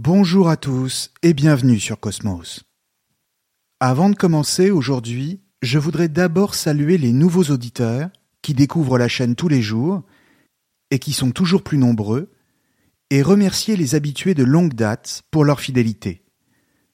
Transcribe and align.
Bonjour 0.00 0.48
à 0.48 0.56
tous 0.56 1.10
et 1.24 1.34
bienvenue 1.34 1.80
sur 1.80 1.98
Cosmos. 1.98 2.62
Avant 3.80 4.08
de 4.08 4.14
commencer 4.14 4.70
aujourd'hui, 4.70 5.40
je 5.60 5.76
voudrais 5.80 6.06
d'abord 6.06 6.54
saluer 6.54 6.98
les 6.98 7.10
nouveaux 7.10 7.50
auditeurs 7.52 8.08
qui 8.40 8.54
découvrent 8.54 8.96
la 8.96 9.08
chaîne 9.08 9.34
tous 9.34 9.48
les 9.48 9.60
jours 9.60 10.04
et 10.92 11.00
qui 11.00 11.12
sont 11.12 11.32
toujours 11.32 11.64
plus 11.64 11.78
nombreux, 11.78 12.30
et 13.10 13.22
remercier 13.22 13.74
les 13.74 13.96
habitués 13.96 14.34
de 14.34 14.44
longue 14.44 14.72
date 14.72 15.24
pour 15.32 15.44
leur 15.44 15.58
fidélité. 15.58 16.22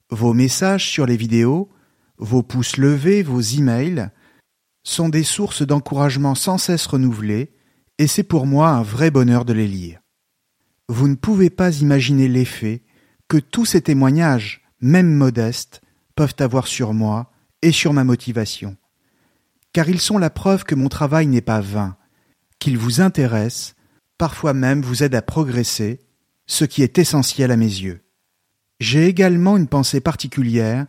Vos 0.08 0.32
messages 0.32 0.88
sur 0.88 1.04
les 1.04 1.18
vidéos, 1.18 1.68
vos 2.16 2.42
pouces 2.42 2.78
levés, 2.78 3.22
vos 3.22 3.42
emails 3.42 4.08
sont 4.82 5.10
des 5.10 5.24
sources 5.24 5.60
d'encouragement 5.60 6.34
sans 6.34 6.56
cesse 6.56 6.86
renouvelées, 6.86 7.52
et 7.98 8.06
c'est 8.06 8.22
pour 8.22 8.46
moi 8.46 8.70
un 8.70 8.82
vrai 8.82 9.10
bonheur 9.10 9.44
de 9.44 9.52
les 9.52 9.68
lire. 9.68 10.00
Vous 10.88 11.06
ne 11.06 11.16
pouvez 11.16 11.50
pas 11.50 11.82
imaginer 11.82 12.28
l'effet 12.28 12.82
que 13.28 13.38
tous 13.38 13.64
ces 13.64 13.80
témoignages, 13.80 14.62
même 14.80 15.12
modestes, 15.12 15.80
peuvent 16.14 16.36
avoir 16.38 16.66
sur 16.66 16.94
moi 16.94 17.32
et 17.62 17.72
sur 17.72 17.92
ma 17.92 18.04
motivation. 18.04 18.76
Car 19.72 19.88
ils 19.88 20.00
sont 20.00 20.18
la 20.18 20.30
preuve 20.30 20.64
que 20.64 20.74
mon 20.74 20.88
travail 20.88 21.26
n'est 21.26 21.40
pas 21.40 21.60
vain, 21.60 21.96
qu'il 22.58 22.78
vous 22.78 23.00
intéresse, 23.00 23.74
parfois 24.18 24.54
même 24.54 24.82
vous 24.82 25.02
aide 25.02 25.14
à 25.14 25.22
progresser, 25.22 26.00
ce 26.46 26.64
qui 26.64 26.82
est 26.82 26.98
essentiel 26.98 27.50
à 27.50 27.56
mes 27.56 27.64
yeux. 27.64 28.02
J'ai 28.80 29.06
également 29.06 29.56
une 29.56 29.68
pensée 29.68 30.00
particulière 30.00 30.86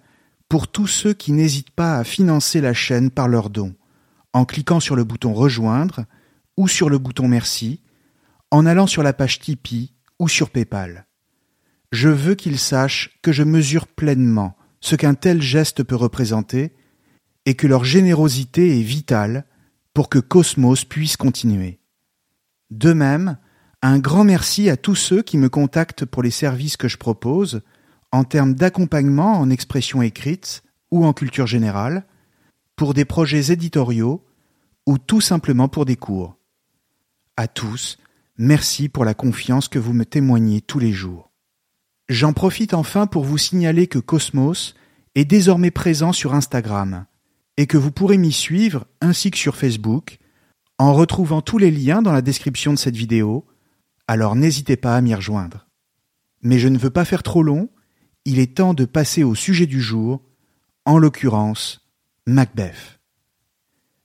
pour 0.49 0.67
tous 0.67 0.87
ceux 0.87 1.13
qui 1.13 1.31
n'hésitent 1.31 1.71
pas 1.71 1.97
à 1.97 2.03
financer 2.03 2.61
la 2.61 2.73
chaîne 2.73 3.09
par 3.09 3.27
leurs 3.27 3.49
dons, 3.49 3.75
en 4.33 4.45
cliquant 4.45 4.79
sur 4.79 4.95
le 4.95 5.03
bouton 5.03 5.33
Rejoindre 5.33 6.05
ou 6.57 6.67
sur 6.67 6.89
le 6.89 6.97
bouton 6.97 7.27
Merci, 7.27 7.81
en 8.51 8.65
allant 8.65 8.87
sur 8.87 9.03
la 9.03 9.13
page 9.13 9.39
Tipeee 9.39 9.93
ou 10.19 10.27
sur 10.27 10.49
PayPal. 10.49 11.04
Je 11.91 12.09
veux 12.09 12.35
qu'ils 12.35 12.59
sachent 12.59 13.19
que 13.21 13.31
je 13.31 13.43
mesure 13.43 13.87
pleinement 13.87 14.57
ce 14.81 14.95
qu'un 14.95 15.15
tel 15.15 15.41
geste 15.41 15.83
peut 15.83 15.95
représenter 15.95 16.73
et 17.45 17.55
que 17.55 17.67
leur 17.67 17.85
générosité 17.85 18.79
est 18.79 18.83
vitale 18.83 19.45
pour 19.93 20.09
que 20.09 20.19
Cosmos 20.19 20.85
puisse 20.85 21.17
continuer. 21.17 21.79
De 22.69 22.93
même, 22.93 23.37
un 23.81 23.99
grand 23.99 24.23
merci 24.23 24.69
à 24.69 24.77
tous 24.77 24.95
ceux 24.95 25.21
qui 25.21 25.37
me 25.37 25.49
contactent 25.49 26.05
pour 26.05 26.23
les 26.23 26.31
services 26.31 26.77
que 26.77 26.87
je 26.87 26.97
propose, 26.97 27.61
en 28.11 28.23
termes 28.23 28.55
d'accompagnement 28.55 29.39
en 29.39 29.49
expression 29.49 30.01
écrite 30.01 30.63
ou 30.91 31.05
en 31.05 31.13
culture 31.13 31.47
générale, 31.47 32.05
pour 32.75 32.93
des 32.93 33.05
projets 33.05 33.51
éditoriaux 33.51 34.25
ou 34.85 34.97
tout 34.97 35.21
simplement 35.21 35.67
pour 35.67 35.85
des 35.85 35.95
cours. 35.95 36.37
À 37.37 37.47
tous, 37.47 37.97
merci 38.37 38.89
pour 38.89 39.05
la 39.05 39.13
confiance 39.13 39.67
que 39.67 39.79
vous 39.79 39.93
me 39.93 40.05
témoignez 40.05 40.61
tous 40.61 40.79
les 40.79 40.91
jours. 40.91 41.31
J'en 42.07 42.33
profite 42.33 42.73
enfin 42.73 43.07
pour 43.07 43.23
vous 43.23 43.37
signaler 43.37 43.87
que 43.87 43.99
Cosmos 43.99 44.75
est 45.15 45.25
désormais 45.25 45.71
présent 45.71 46.13
sur 46.13 46.35
Instagram 46.35 47.05
et 47.57 47.67
que 47.67 47.77
vous 47.77 47.91
pourrez 47.91 48.17
m'y 48.17 48.31
suivre 48.31 48.85
ainsi 49.01 49.31
que 49.31 49.37
sur 49.37 49.55
Facebook 49.55 50.19
en 50.77 50.93
retrouvant 50.93 51.41
tous 51.41 51.57
les 51.57 51.71
liens 51.71 52.01
dans 52.01 52.11
la 52.11 52.21
description 52.21 52.73
de 52.73 52.77
cette 52.77 52.97
vidéo, 52.97 53.45
alors 54.07 54.35
n'hésitez 54.35 54.75
pas 54.75 54.95
à 54.95 55.01
m'y 55.01 55.15
rejoindre. 55.15 55.67
Mais 56.41 56.59
je 56.59 56.67
ne 56.67 56.77
veux 56.77 56.89
pas 56.89 57.05
faire 57.05 57.23
trop 57.23 57.43
long, 57.43 57.69
il 58.25 58.39
est 58.39 58.57
temps 58.57 58.73
de 58.73 58.85
passer 58.85 59.23
au 59.23 59.35
sujet 59.35 59.65
du 59.65 59.81
jour, 59.81 60.21
en 60.85 60.97
l'occurrence 60.99 61.87
Macbeth. 62.27 62.99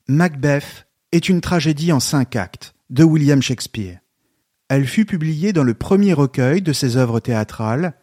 Macbeth 0.08 0.86
est 1.12 1.28
une 1.28 1.40
tragédie 1.40 1.92
en 1.92 2.00
cinq 2.00 2.36
actes 2.36 2.74
de 2.88 3.04
William 3.04 3.42
Shakespeare. 3.42 3.98
Elle 4.70 4.86
fut 4.86 5.04
publiée 5.04 5.52
dans 5.52 5.64
le 5.64 5.74
premier 5.74 6.12
recueil 6.12 6.62
de 6.62 6.72
ses 6.72 6.96
œuvres 6.96 7.18
théâtrales, 7.18 7.94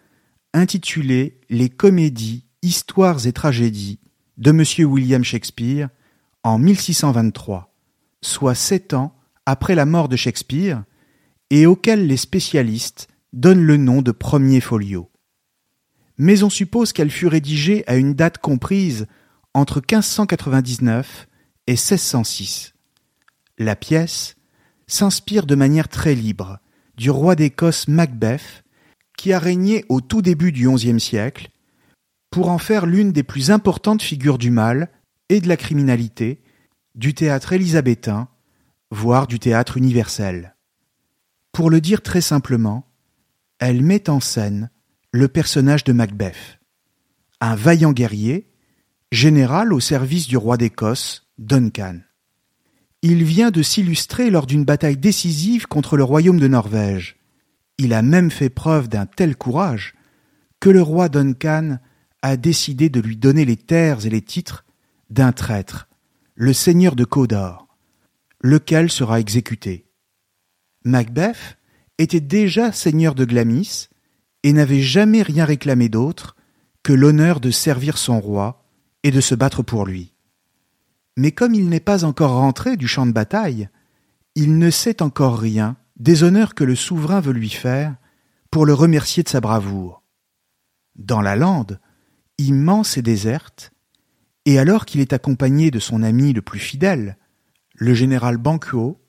intitulé 0.54 1.40
Les 1.50 1.70
comédies, 1.70 2.44
histoires 2.62 3.26
et 3.26 3.32
tragédies 3.32 4.02
de 4.36 4.50
M. 4.50 4.92
William 4.92 5.24
Shakespeare 5.24 5.88
en 6.44 6.60
1623, 6.60 7.74
soit 8.22 8.54
sept 8.54 8.94
ans 8.94 9.16
après 9.46 9.76
la 9.76 9.86
mort 9.86 10.10
de 10.10 10.18
Shakespeare, 10.18 10.84
et 11.52 11.66
auquel 11.66 12.06
les 12.06 12.18
spécialistes 12.18 13.08
donnent 13.32 13.64
le 13.64 13.78
nom 13.78 14.02
de 14.02 14.12
premier 14.12 14.60
folio. 14.60 15.10
Mais 16.18 16.44
on 16.44 16.50
suppose 16.50 16.92
qu'elle 16.92 17.12
fut 17.12 17.28
rédigée 17.28 17.86
à 17.88 17.96
une 17.96 18.14
date 18.14 18.40
comprise 18.40 19.08
entre 19.54 19.78
1599 19.78 21.30
et 21.68 21.72
1606. 21.72 22.74
La 23.58 23.78
pièce 23.78 24.37
s'inspire 24.88 25.46
de 25.46 25.56
manière 25.56 25.90
très 25.90 26.16
libre 26.16 26.60
du 26.98 27.10
roi 27.10 27.36
d'Écosse 27.36 27.88
Macbeth, 27.88 28.64
qui 29.18 29.34
a 29.34 29.40
régné 29.40 29.86
au 29.90 30.02
tout 30.02 30.22
début 30.22 30.52
du 30.52 30.70
XIe 30.70 31.00
siècle, 31.00 31.50
pour 32.32 32.50
en 32.50 32.58
faire 32.58 32.86
l'une 32.86 33.12
des 33.12 33.24
plus 33.24 33.52
importantes 33.52 34.02
figures 34.02 34.38
du 34.38 34.52
mal 34.52 34.90
et 35.30 35.42
de 35.42 35.48
la 35.48 35.58
criminalité 35.58 36.42
du 36.96 37.14
théâtre 37.14 37.54
élisabétain, 37.54 38.28
voire 38.90 39.28
du 39.28 39.40
théâtre 39.40 39.78
universel. 39.78 40.56
Pour 41.52 41.70
le 41.70 41.82
dire 41.82 42.02
très 42.02 42.22
simplement, 42.22 42.88
elle 43.60 43.82
met 43.82 44.10
en 44.10 44.20
scène 44.20 44.70
le 45.12 45.28
personnage 45.28 45.84
de 45.84 45.94
Macbeth, 45.94 46.60
un 47.42 47.56
vaillant 47.56 47.92
guerrier, 47.92 48.52
général 49.12 49.74
au 49.74 49.80
service 49.80 50.28
du 50.28 50.38
roi 50.38 50.58
d'Écosse, 50.58 51.28
Duncan. 51.38 52.00
Il 53.04 53.24
vient 53.24 53.52
de 53.52 53.62
s'illustrer 53.62 54.30
lors 54.30 54.48
d'une 54.48 54.66
bataille 54.66 54.98
décisive 54.98 55.68
contre 55.68 55.98
le 55.98 56.04
royaume 56.04 56.40
de 56.40 56.48
Norvège. 56.48 57.18
Il 57.78 57.94
a 57.94 58.02
même 58.02 58.32
fait 58.32 58.50
preuve 58.50 58.90
d'un 58.90 59.06
tel 59.06 59.36
courage 59.36 59.94
que 60.60 60.70
le 60.70 60.82
roi 60.82 61.08
Duncan 61.08 61.78
a 62.24 62.38
décidé 62.38 62.90
de 62.90 63.00
lui 63.00 63.16
donner 63.16 63.46
les 63.46 63.56
terres 63.56 64.06
et 64.06 64.10
les 64.10 64.22
titres 64.22 64.66
d'un 65.10 65.32
traître, 65.32 65.88
le 66.34 66.54
seigneur 66.54 66.96
de 66.96 67.06
Cawdor, 67.06 67.68
lequel 68.42 68.92
sera 68.92 69.20
exécuté. 69.20 69.86
Macbeth 70.84 71.58
était 72.00 72.20
déjà 72.20 72.72
seigneur 72.72 73.14
de 73.14 73.26
Glamis 73.26 73.90
et 74.44 74.54
n'avait 74.54 74.82
jamais 74.82 75.22
rien 75.22 75.46
réclamé 75.46 75.90
d'autre 75.90 76.36
que 76.82 76.94
l'honneur 76.94 77.40
de 77.40 77.52
servir 77.52 77.98
son 77.98 78.20
roi 78.20 78.66
et 79.04 79.12
de 79.12 79.22
se 79.22 79.36
battre 79.36 79.62
pour 79.62 79.86
lui. 79.86 80.14
Mais 81.18 81.32
comme 81.32 81.56
il 81.56 81.68
n'est 81.68 81.80
pas 81.80 82.06
encore 82.06 82.32
rentré 82.32 82.78
du 82.78 82.88
champ 82.88 83.08
de 83.08 83.12
bataille, 83.12 83.70
il 84.36 84.60
ne 84.60 84.70
sait 84.70 85.02
encore 85.02 85.40
rien 85.40 85.76
des 86.00 86.22
honneurs 86.22 86.54
que 86.54 86.64
le 86.64 86.76
souverain 86.76 87.20
veut 87.20 87.34
lui 87.34 87.50
faire 87.50 87.96
pour 88.52 88.68
le 88.68 88.74
remercier 88.76 89.24
de 89.24 89.30
sa 89.30 89.42
bravoure. 89.42 90.04
Dans 90.96 91.22
la 91.22 91.36
lande, 91.36 91.80
immense 92.38 92.98
et 92.98 93.02
déserte, 93.02 93.72
et 94.46 94.60
alors 94.60 94.86
qu'il 94.86 95.02
est 95.02 95.12
accompagné 95.12 95.72
de 95.72 95.80
son 95.80 96.04
ami 96.04 96.34
le 96.34 96.44
plus 96.44 96.60
fidèle, 96.60 97.18
le 97.74 97.96
général 97.96 98.38
Banquo, 98.38 99.02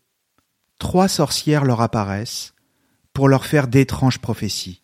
trois 0.78 1.08
sorcières 1.08 1.66
leur 1.66 1.82
apparaissent 1.82 2.54
pour 3.12 3.28
leur 3.28 3.44
faire 3.44 3.68
d'étranges 3.68 4.18
prophéties. 4.18 4.82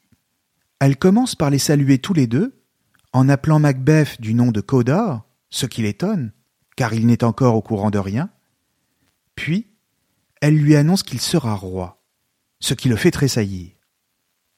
Elles 0.79 0.99
commencent 0.99 1.37
par 1.37 1.49
les 1.49 1.59
saluer 1.59 1.99
tous 1.99 2.13
les 2.13 2.27
deux, 2.27 2.63
en 3.15 3.31
appelant 3.31 3.61
Macbeth 3.61 4.21
du 4.21 4.35
nom 4.35 4.53
de 4.53 4.61
Cawdor, 4.61 5.27
ce 5.49 5.65
qui 5.65 5.83
l'étonne, 5.83 6.33
car 6.77 6.95
il 6.95 7.07
n'est 7.07 7.25
encore 7.25 7.55
au 7.55 7.63
courant 7.63 7.91
de 7.91 7.99
rien. 7.99 8.31
Puis, 9.35 9.69
elles 10.41 10.57
lui 10.57 10.77
annoncent 10.77 11.05
qu'il 11.05 11.21
sera 11.21 11.55
roi, 11.55 12.03
ce 12.61 12.75
qui 12.75 12.89
le 12.89 12.97
fait 12.97 13.11
tressaillir. 13.11 13.73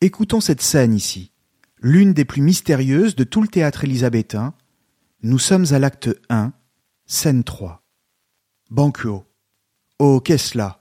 Écoutons 0.00 0.40
cette 0.40 0.62
scène 0.62 0.94
ici, 0.94 1.32
l'une 1.78 2.12
des 2.12 2.24
plus 2.24 2.42
mystérieuses 2.42 3.16
de 3.16 3.24
tout 3.24 3.42
le 3.42 3.48
théâtre 3.48 3.84
élisabétain. 3.84 4.54
Nous 5.22 5.38
sommes 5.38 5.66
à 5.70 5.78
l'acte 5.78 6.10
1, 6.28 6.52
scène 7.06 7.44
3. 7.44 7.82
Banquo. 8.70 9.24
Oh, 9.98 10.20
qu'est-ce 10.20 10.58
là? 10.58 10.80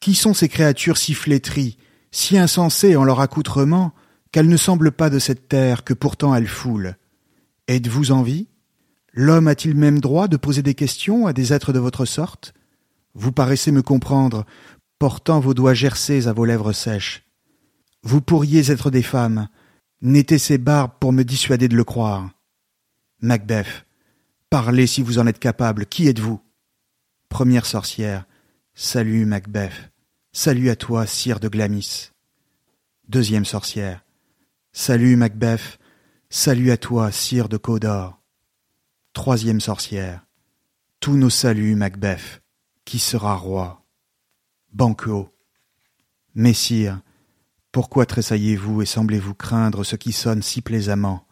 Qui 0.00 0.14
sont 0.14 0.34
ces 0.34 0.48
créatures 0.48 0.96
si 0.96 1.14
flétries, 1.14 1.78
si 2.10 2.38
insensées 2.38 2.96
en 2.96 3.04
leur 3.04 3.20
accoutrement, 3.20 3.94
qu'elles 4.32 4.48
ne 4.48 4.56
semblent 4.56 4.92
pas 4.92 5.10
de 5.10 5.18
cette 5.18 5.48
terre 5.48 5.84
que 5.84 5.94
pourtant 5.94 6.34
elles 6.34 6.48
foulent? 6.48 6.96
Êtes-vous 7.66 8.12
en 8.12 8.22
vie? 8.22 8.48
L'homme 9.12 9.48
a-t-il 9.48 9.74
même 9.74 10.00
droit 10.00 10.28
de 10.28 10.36
poser 10.36 10.62
des 10.62 10.74
questions 10.74 11.26
à 11.26 11.32
des 11.32 11.52
êtres 11.52 11.72
de 11.72 11.78
votre 11.78 12.04
sorte? 12.04 12.54
Vous 13.14 13.32
paraissez 13.32 13.72
me 13.72 13.82
comprendre, 13.82 14.44
portant 14.98 15.40
vos 15.40 15.54
doigts 15.54 15.74
gercés 15.74 16.26
à 16.26 16.32
vos 16.32 16.44
lèvres 16.44 16.72
sèches. 16.72 17.24
Vous 18.02 18.20
pourriez 18.20 18.70
être 18.70 18.90
des 18.90 19.02
femmes, 19.02 19.48
n'étaient 20.02 20.38
ces 20.38 20.58
barbes 20.58 20.92
pour 21.00 21.12
me 21.12 21.24
dissuader 21.24 21.68
de 21.68 21.76
le 21.76 21.84
croire. 21.84 22.30
Macbeth, 23.20 23.86
parlez 24.50 24.86
si 24.86 25.02
vous 25.02 25.18
en 25.18 25.26
êtes 25.26 25.40
capable, 25.40 25.86
qui 25.86 26.06
êtes-vous? 26.08 26.40
Première 27.28 27.66
sorcière. 27.66 28.24
Salut, 28.74 29.26
Macbeth. 29.26 29.72
Salut 30.32 30.70
à 30.70 30.76
toi, 30.76 31.06
sire 31.06 31.40
de 31.40 31.48
Glamis. 31.48 32.10
Deuxième 33.08 33.44
sorcière. 33.44 34.04
Salut, 34.72 35.16
Macbeth. 35.16 35.78
Salut 36.30 36.70
à 36.70 36.76
toi, 36.76 37.10
sire 37.10 37.48
de 37.48 37.56
Codor. 37.56 38.17
Troisième 39.18 39.60
sorcière. 39.60 40.24
Tous 41.00 41.16
nos 41.16 41.28
saluts, 41.28 41.74
Macbeth. 41.74 42.40
Qui 42.84 43.00
sera 43.00 43.34
roi 43.34 43.84
Banquo. 44.72 45.34
Messire, 46.36 47.00
pourquoi 47.72 48.06
tressaillez-vous 48.06 48.80
et 48.80 48.86
semblez-vous 48.86 49.34
craindre 49.34 49.82
ce 49.82 49.96
qui 49.96 50.12
sonne 50.12 50.40
si 50.40 50.62
plaisamment? 50.62 51.26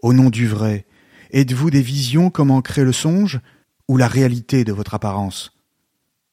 Au 0.00 0.12
nom 0.12 0.30
du 0.30 0.46
vrai, 0.46 0.86
êtes-vous 1.32 1.70
des 1.70 1.82
visions 1.82 2.30
comme 2.30 2.52
en 2.52 2.62
crée 2.62 2.84
le 2.84 2.92
songe 2.92 3.40
ou 3.88 3.96
la 3.96 4.06
réalité 4.06 4.62
de 4.62 4.72
votre 4.72 4.94
apparence? 4.94 5.50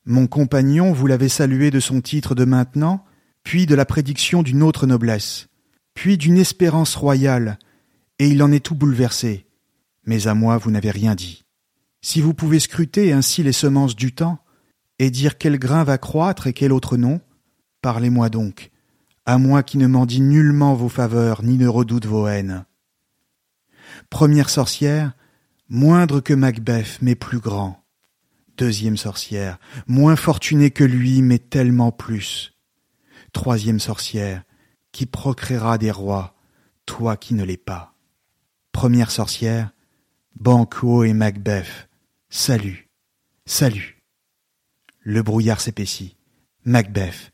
Mon 0.06 0.28
compagnon, 0.28 0.94
vous 0.94 1.08
l'avez 1.08 1.30
salué 1.30 1.72
de 1.72 1.80
son 1.80 2.00
titre 2.00 2.36
de 2.36 2.46
maintenant, 2.46 3.04
puis 3.42 3.66
de 3.66 3.74
la 3.74 3.86
prédiction 3.86 4.44
d'une 4.44 4.62
autre 4.62 4.86
noblesse, 4.86 5.48
puis 5.96 6.20
d'une 6.20 6.38
espérance 6.38 6.96
royale, 6.96 7.58
et 8.20 8.28
il 8.28 8.44
en 8.44 8.52
est 8.52 8.64
tout 8.64 8.76
bouleversé. 8.76 9.48
Mais 10.06 10.28
à 10.28 10.34
moi, 10.34 10.58
vous 10.58 10.72
n'avez 10.72 10.92
rien 10.92 11.16
dit. 11.16 11.46
Si 12.02 12.22
vous 12.22 12.34
pouvez 12.34 12.60
scruter 12.60 13.12
ainsi 13.14 13.44
les 13.44 13.52
semences 13.52 13.96
du 13.96 14.14
temps, 14.14 14.40
et 15.00 15.10
dire 15.10 15.38
quel 15.38 15.60
grain 15.60 15.84
va 15.84 15.98
croître 15.98 16.48
et 16.48 16.54
quel 16.54 16.72
autre 16.72 16.98
non, 16.98 17.20
parlez-moi 17.82 18.30
donc, 18.30 18.72
à 19.26 19.38
moi 19.38 19.64
qui 19.64 19.78
ne 19.78 19.88
m'en 19.88 20.06
dis 20.06 20.22
nullement 20.22 20.76
vos 20.76 20.90
faveurs 20.90 21.44
ni 21.44 21.58
ne 21.58 21.68
redoute 21.68 22.06
vos 22.06 22.28
haines. 22.28 22.66
Première 24.10 24.50
sorcière, 24.50 25.14
moindre 25.70 26.22
que 26.22 26.34
Macbeth, 26.34 27.00
mais 27.02 27.16
plus 27.16 27.40
grand. 27.40 27.84
Deuxième 28.58 28.98
sorcière, 28.98 29.58
moins 29.88 30.16
fortunée 30.16 30.72
que 30.72 30.84
lui, 30.84 31.22
mais 31.22 31.40
tellement 31.40 31.92
plus. 31.92 32.54
Troisième 33.34 33.80
sorcière, 33.80 34.44
qui 34.92 35.06
procréera 35.06 35.78
des 35.78 35.92
rois, 35.92 36.36
toi 36.86 37.18
qui 37.18 37.34
ne 37.34 37.44
l'es 37.44 37.58
pas. 37.58 37.96
Première 38.72 39.12
sorcière, 39.12 39.72
Banquo 40.40 41.06
et 41.06 41.14
Macbeth, 41.14 41.88
salut, 42.30 42.90
salut. 43.46 44.02
Le 45.00 45.24
brouillard 45.24 45.62
s'épaissit. 45.62 46.18
Macbeth, 46.66 47.32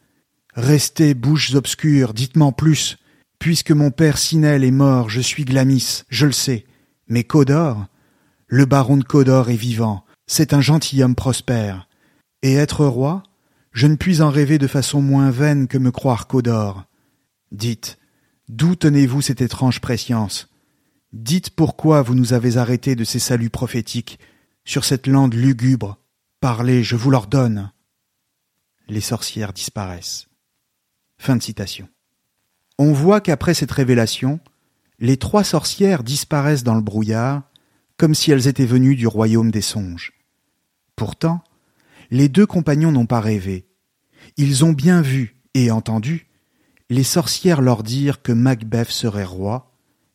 restez 0.53 1.15
bouches 1.15 1.55
obscures, 1.55 2.13
dites-m'en 2.13 2.51
plus. 2.51 2.99
Puisque 3.39 3.71
mon 3.71 3.89
père 3.89 4.19
Sinel 4.19 4.63
est 4.63 4.71
mort, 4.71 5.09
je 5.09 5.19
suis 5.19 5.45
Glamis, 5.45 6.03
je 6.09 6.27
le 6.27 6.31
sais. 6.31 6.67
Mais 7.07 7.23
Codor, 7.23 7.87
le 8.45 8.65
baron 8.65 8.97
de 8.97 9.03
Codor 9.03 9.49
est 9.49 9.55
vivant, 9.55 10.05
c'est 10.27 10.53
un 10.53 10.61
gentilhomme 10.61 11.15
prospère. 11.15 11.89
Et 12.43 12.53
être 12.53 12.85
roi, 12.85 13.23
je 13.71 13.87
ne 13.87 13.95
puis 13.95 14.21
en 14.21 14.29
rêver 14.29 14.59
de 14.59 14.67
façon 14.67 15.01
moins 15.01 15.31
vaine 15.31 15.67
que 15.67 15.79
me 15.79 15.91
croire 15.91 16.27
Codor. 16.27 16.85
Dites, 17.51 17.97
d'où 18.47 18.75
tenez-vous 18.75 19.21
cette 19.21 19.41
étrange 19.41 19.81
prescience 19.81 20.50
Dites 21.13 21.49
pourquoi 21.49 22.01
vous 22.01 22.15
nous 22.15 22.33
avez 22.33 22.57
arrêtés 22.57 22.95
de 22.95 23.03
ces 23.03 23.19
saluts 23.19 23.49
prophétiques 23.49 24.19
sur 24.63 24.85
cette 24.85 25.07
lande 25.07 25.33
lugubre. 25.33 25.97
Parlez, 26.39 26.83
je 26.83 26.95
vous 26.95 27.11
l'ordonne. 27.11 27.71
Les 28.87 29.01
sorcières 29.01 29.51
disparaissent. 29.51 30.27
Fin 31.17 31.35
de 31.35 31.41
citation. 31.41 31.89
On 32.77 32.93
voit 32.93 33.21
qu'après 33.21 33.53
cette 33.53 33.71
révélation, 33.71 34.39
les 34.99 35.17
trois 35.17 35.43
sorcières 35.43 36.03
disparaissent 36.03 36.63
dans 36.63 36.75
le 36.75 36.81
brouillard 36.81 37.43
comme 37.97 38.15
si 38.15 38.31
elles 38.31 38.47
étaient 38.47 38.65
venues 38.65 38.95
du 38.95 39.05
royaume 39.05 39.51
des 39.51 39.61
songes. 39.61 40.13
Pourtant, 40.95 41.43
les 42.09 42.29
deux 42.29 42.45
compagnons 42.45 42.91
n'ont 42.91 43.05
pas 43.05 43.19
rêvé. 43.19 43.67
Ils 44.37 44.63
ont 44.63 44.73
bien 44.73 45.01
vu 45.01 45.35
et 45.53 45.71
entendu 45.71 46.27
les 46.89 47.03
sorcières 47.03 47.61
leur 47.61 47.83
dire 47.83 48.21
que 48.21 48.31
Macbeth 48.31 48.89
serait 48.89 49.23
roi 49.23 49.70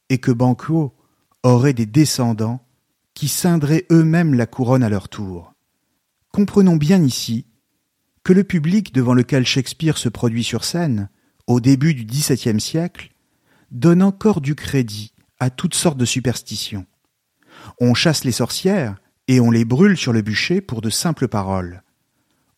et 0.08 0.19
que 0.19 0.31
Banquo 0.31 0.94
aurait 1.43 1.73
des 1.73 1.87
descendants 1.87 2.64
qui 3.14 3.29
ceindraient 3.29 3.87
eux-mêmes 3.91 4.35
la 4.35 4.47
couronne 4.47 4.82
à 4.82 4.88
leur 4.88 5.08
tour. 5.08 5.55
Comprenons 6.32 6.76
bien 6.76 7.03
ici 7.03 7.47
que 8.23 8.32
le 8.32 8.44
public 8.44 8.93
devant 8.93 9.14
lequel 9.14 9.47
Shakespeare 9.47 9.97
se 9.97 10.08
produit 10.08 10.44
sur 10.44 10.64
scène, 10.64 11.08
au 11.47 11.61
début 11.61 11.94
du 11.94 12.05
XVIIe 12.05 12.61
siècle, 12.61 13.12
donne 13.70 14.03
encore 14.03 14.41
du 14.41 14.55
crédit 14.55 15.12
à 15.38 15.49
toutes 15.49 15.75
sortes 15.75 15.99
de 15.99 16.05
superstitions. 16.05 16.87
On 17.81 17.94
chasse 17.94 18.25
les 18.25 18.32
sorcières 18.32 18.97
et 19.29 19.41
on 19.41 19.50
les 19.50 19.64
brûle 19.64 19.97
sur 19.97 20.12
le 20.12 20.23
bûcher 20.23 20.61
pour 20.61 20.81
de 20.81 20.91
simples 20.91 21.29
paroles. 21.29 21.82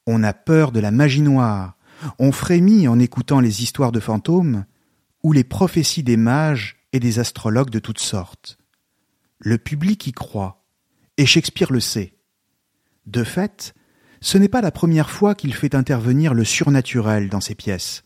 On 0.06 0.23
a 0.23 0.33
peur 0.33 0.73
de 0.73 0.81
la 0.81 0.91
magie 0.91 1.23
noire, 1.23 1.77
on 2.19 2.33
frémit 2.33 2.89
en 2.89 2.99
écoutant 2.99 3.41
les 3.41 3.62
histoires 3.62 3.93
de 3.93 4.00
fantômes 4.00 4.65
ou 5.23 5.33
les 5.33 5.45
prophéties 5.45 6.03
des 6.03 6.17
mages 6.17 6.77
et 6.93 7.00
des 7.00 7.19
astrologues 7.19 7.70
de 7.70 7.79
toutes 7.79 8.00
sortes. 8.00 8.58
Le 9.38 9.58
public 9.58 10.06
y 10.06 10.12
croit, 10.12 10.64
et 11.17 11.26
Shakespeare 11.26 11.73
le 11.73 11.81
sait. 11.81 12.14
De 13.06 13.25
fait, 13.25 13.75
ce 14.20 14.38
n'est 14.38 14.49
pas 14.49 14.61
la 14.61 14.70
première 14.70 15.11
fois 15.11 15.35
qu'il 15.35 15.55
fait 15.55 15.75
intervenir 15.75 16.35
le 16.35 16.44
surnaturel 16.44 17.29
dans 17.29 17.40
ses 17.40 17.55
pièces, 17.55 18.05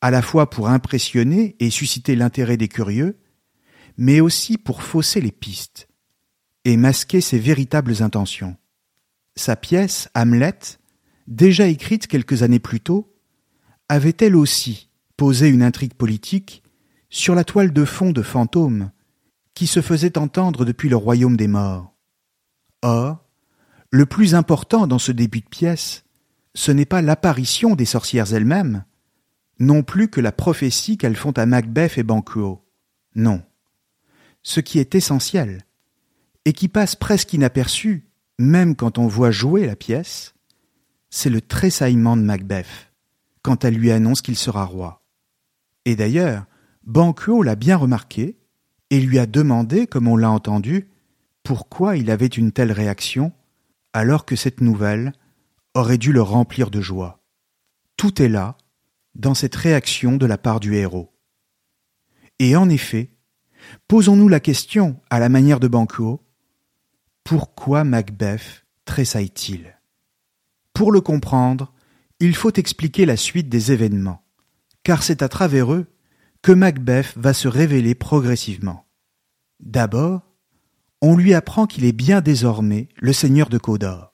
à 0.00 0.10
la 0.10 0.22
fois 0.22 0.50
pour 0.50 0.68
impressionner 0.68 1.56
et 1.60 1.70
susciter 1.70 2.14
l'intérêt 2.16 2.56
des 2.56 2.68
curieux, 2.68 3.18
mais 3.96 4.20
aussi 4.20 4.58
pour 4.58 4.82
fausser 4.82 5.20
les 5.20 5.32
pistes 5.32 5.88
et 6.64 6.76
masquer 6.76 7.20
ses 7.20 7.38
véritables 7.38 8.02
intentions. 8.02 8.56
Sa 9.36 9.56
pièce, 9.56 10.08
Hamlet, 10.14 10.58
déjà 11.26 11.66
écrite 11.66 12.06
quelques 12.06 12.42
années 12.42 12.58
plus 12.58 12.80
tôt, 12.80 13.14
avait 13.88 14.16
elle 14.20 14.36
aussi 14.36 14.88
posé 15.16 15.48
une 15.48 15.62
intrigue 15.62 15.94
politique 15.94 16.63
sur 17.14 17.36
la 17.36 17.44
toile 17.44 17.72
de 17.72 17.84
fond 17.84 18.10
de 18.10 18.22
fantômes 18.22 18.90
qui 19.54 19.68
se 19.68 19.80
faisait 19.80 20.18
entendre 20.18 20.64
depuis 20.64 20.88
le 20.88 20.96
royaume 20.96 21.36
des 21.36 21.46
morts. 21.46 21.94
Or, 22.82 23.24
le 23.90 24.04
plus 24.04 24.34
important 24.34 24.88
dans 24.88 24.98
ce 24.98 25.12
début 25.12 25.40
de 25.40 25.48
pièce, 25.48 26.02
ce 26.56 26.72
n'est 26.72 26.84
pas 26.84 27.02
l'apparition 27.02 27.76
des 27.76 27.84
sorcières 27.84 28.34
elles-mêmes, 28.34 28.84
non 29.60 29.84
plus 29.84 30.08
que 30.08 30.20
la 30.20 30.32
prophétie 30.32 30.98
qu'elles 30.98 31.14
font 31.14 31.30
à 31.30 31.46
Macbeth 31.46 31.98
et 31.98 32.02
Banquo. 32.02 32.66
Non. 33.14 33.44
Ce 34.42 34.58
qui 34.58 34.80
est 34.80 34.96
essentiel, 34.96 35.64
et 36.44 36.52
qui 36.52 36.66
passe 36.66 36.96
presque 36.96 37.32
inaperçu, 37.32 38.08
même 38.40 38.74
quand 38.74 38.98
on 38.98 39.06
voit 39.06 39.30
jouer 39.30 39.66
la 39.66 39.76
pièce, 39.76 40.34
c'est 41.10 41.30
le 41.30 41.40
tressaillement 41.40 42.16
de 42.16 42.22
Macbeth, 42.22 42.92
quand 43.42 43.64
elle 43.64 43.74
lui 43.74 43.92
annonce 43.92 44.20
qu'il 44.20 44.36
sera 44.36 44.64
roi. 44.64 45.04
Et 45.84 45.94
d'ailleurs, 45.94 46.46
Banquo 46.86 47.42
l'a 47.42 47.56
bien 47.56 47.76
remarqué, 47.76 48.36
et 48.90 49.00
lui 49.00 49.18
a 49.18 49.26
demandé, 49.26 49.86
comme 49.86 50.06
on 50.06 50.16
l'a 50.16 50.30
entendu, 50.30 50.90
pourquoi 51.42 51.96
il 51.96 52.10
avait 52.10 52.26
une 52.26 52.52
telle 52.52 52.72
réaction, 52.72 53.32
alors 53.92 54.24
que 54.24 54.36
cette 54.36 54.60
nouvelle 54.60 55.12
aurait 55.74 55.98
dû 55.98 56.12
le 56.12 56.22
remplir 56.22 56.70
de 56.70 56.80
joie. 56.80 57.22
Tout 57.96 58.20
est 58.22 58.28
là, 58.28 58.56
dans 59.14 59.34
cette 59.34 59.54
réaction 59.54 60.16
de 60.16 60.26
la 60.26 60.38
part 60.38 60.60
du 60.60 60.74
héros. 60.74 61.12
Et 62.38 62.56
en 62.56 62.68
effet, 62.68 63.10
posons-nous 63.88 64.28
la 64.28 64.40
question, 64.40 65.00
à 65.10 65.18
la 65.18 65.28
manière 65.28 65.60
de 65.60 65.68
Banquo, 65.68 66.20
pourquoi 67.22 67.84
Macbeth 67.84 68.66
tressaille-t-il? 68.84 69.78
Pour 70.74 70.92
le 70.92 71.00
comprendre, 71.00 71.72
il 72.20 72.34
faut 72.34 72.52
expliquer 72.52 73.06
la 73.06 73.16
suite 73.16 73.48
des 73.48 73.72
événements, 73.72 74.24
car 74.82 75.02
c'est 75.02 75.22
à 75.22 75.28
travers 75.28 75.72
eux 75.72 75.86
que 76.44 76.52
Macbeth 76.52 77.16
va 77.16 77.32
se 77.32 77.48
révéler 77.48 77.94
progressivement. 77.94 78.84
D'abord, 79.60 80.20
on 81.00 81.16
lui 81.16 81.32
apprend 81.32 81.66
qu'il 81.66 81.86
est 81.86 81.92
bien 81.92 82.20
désormais 82.20 82.90
le 82.96 83.14
seigneur 83.14 83.48
de 83.48 83.56
Codor, 83.56 84.12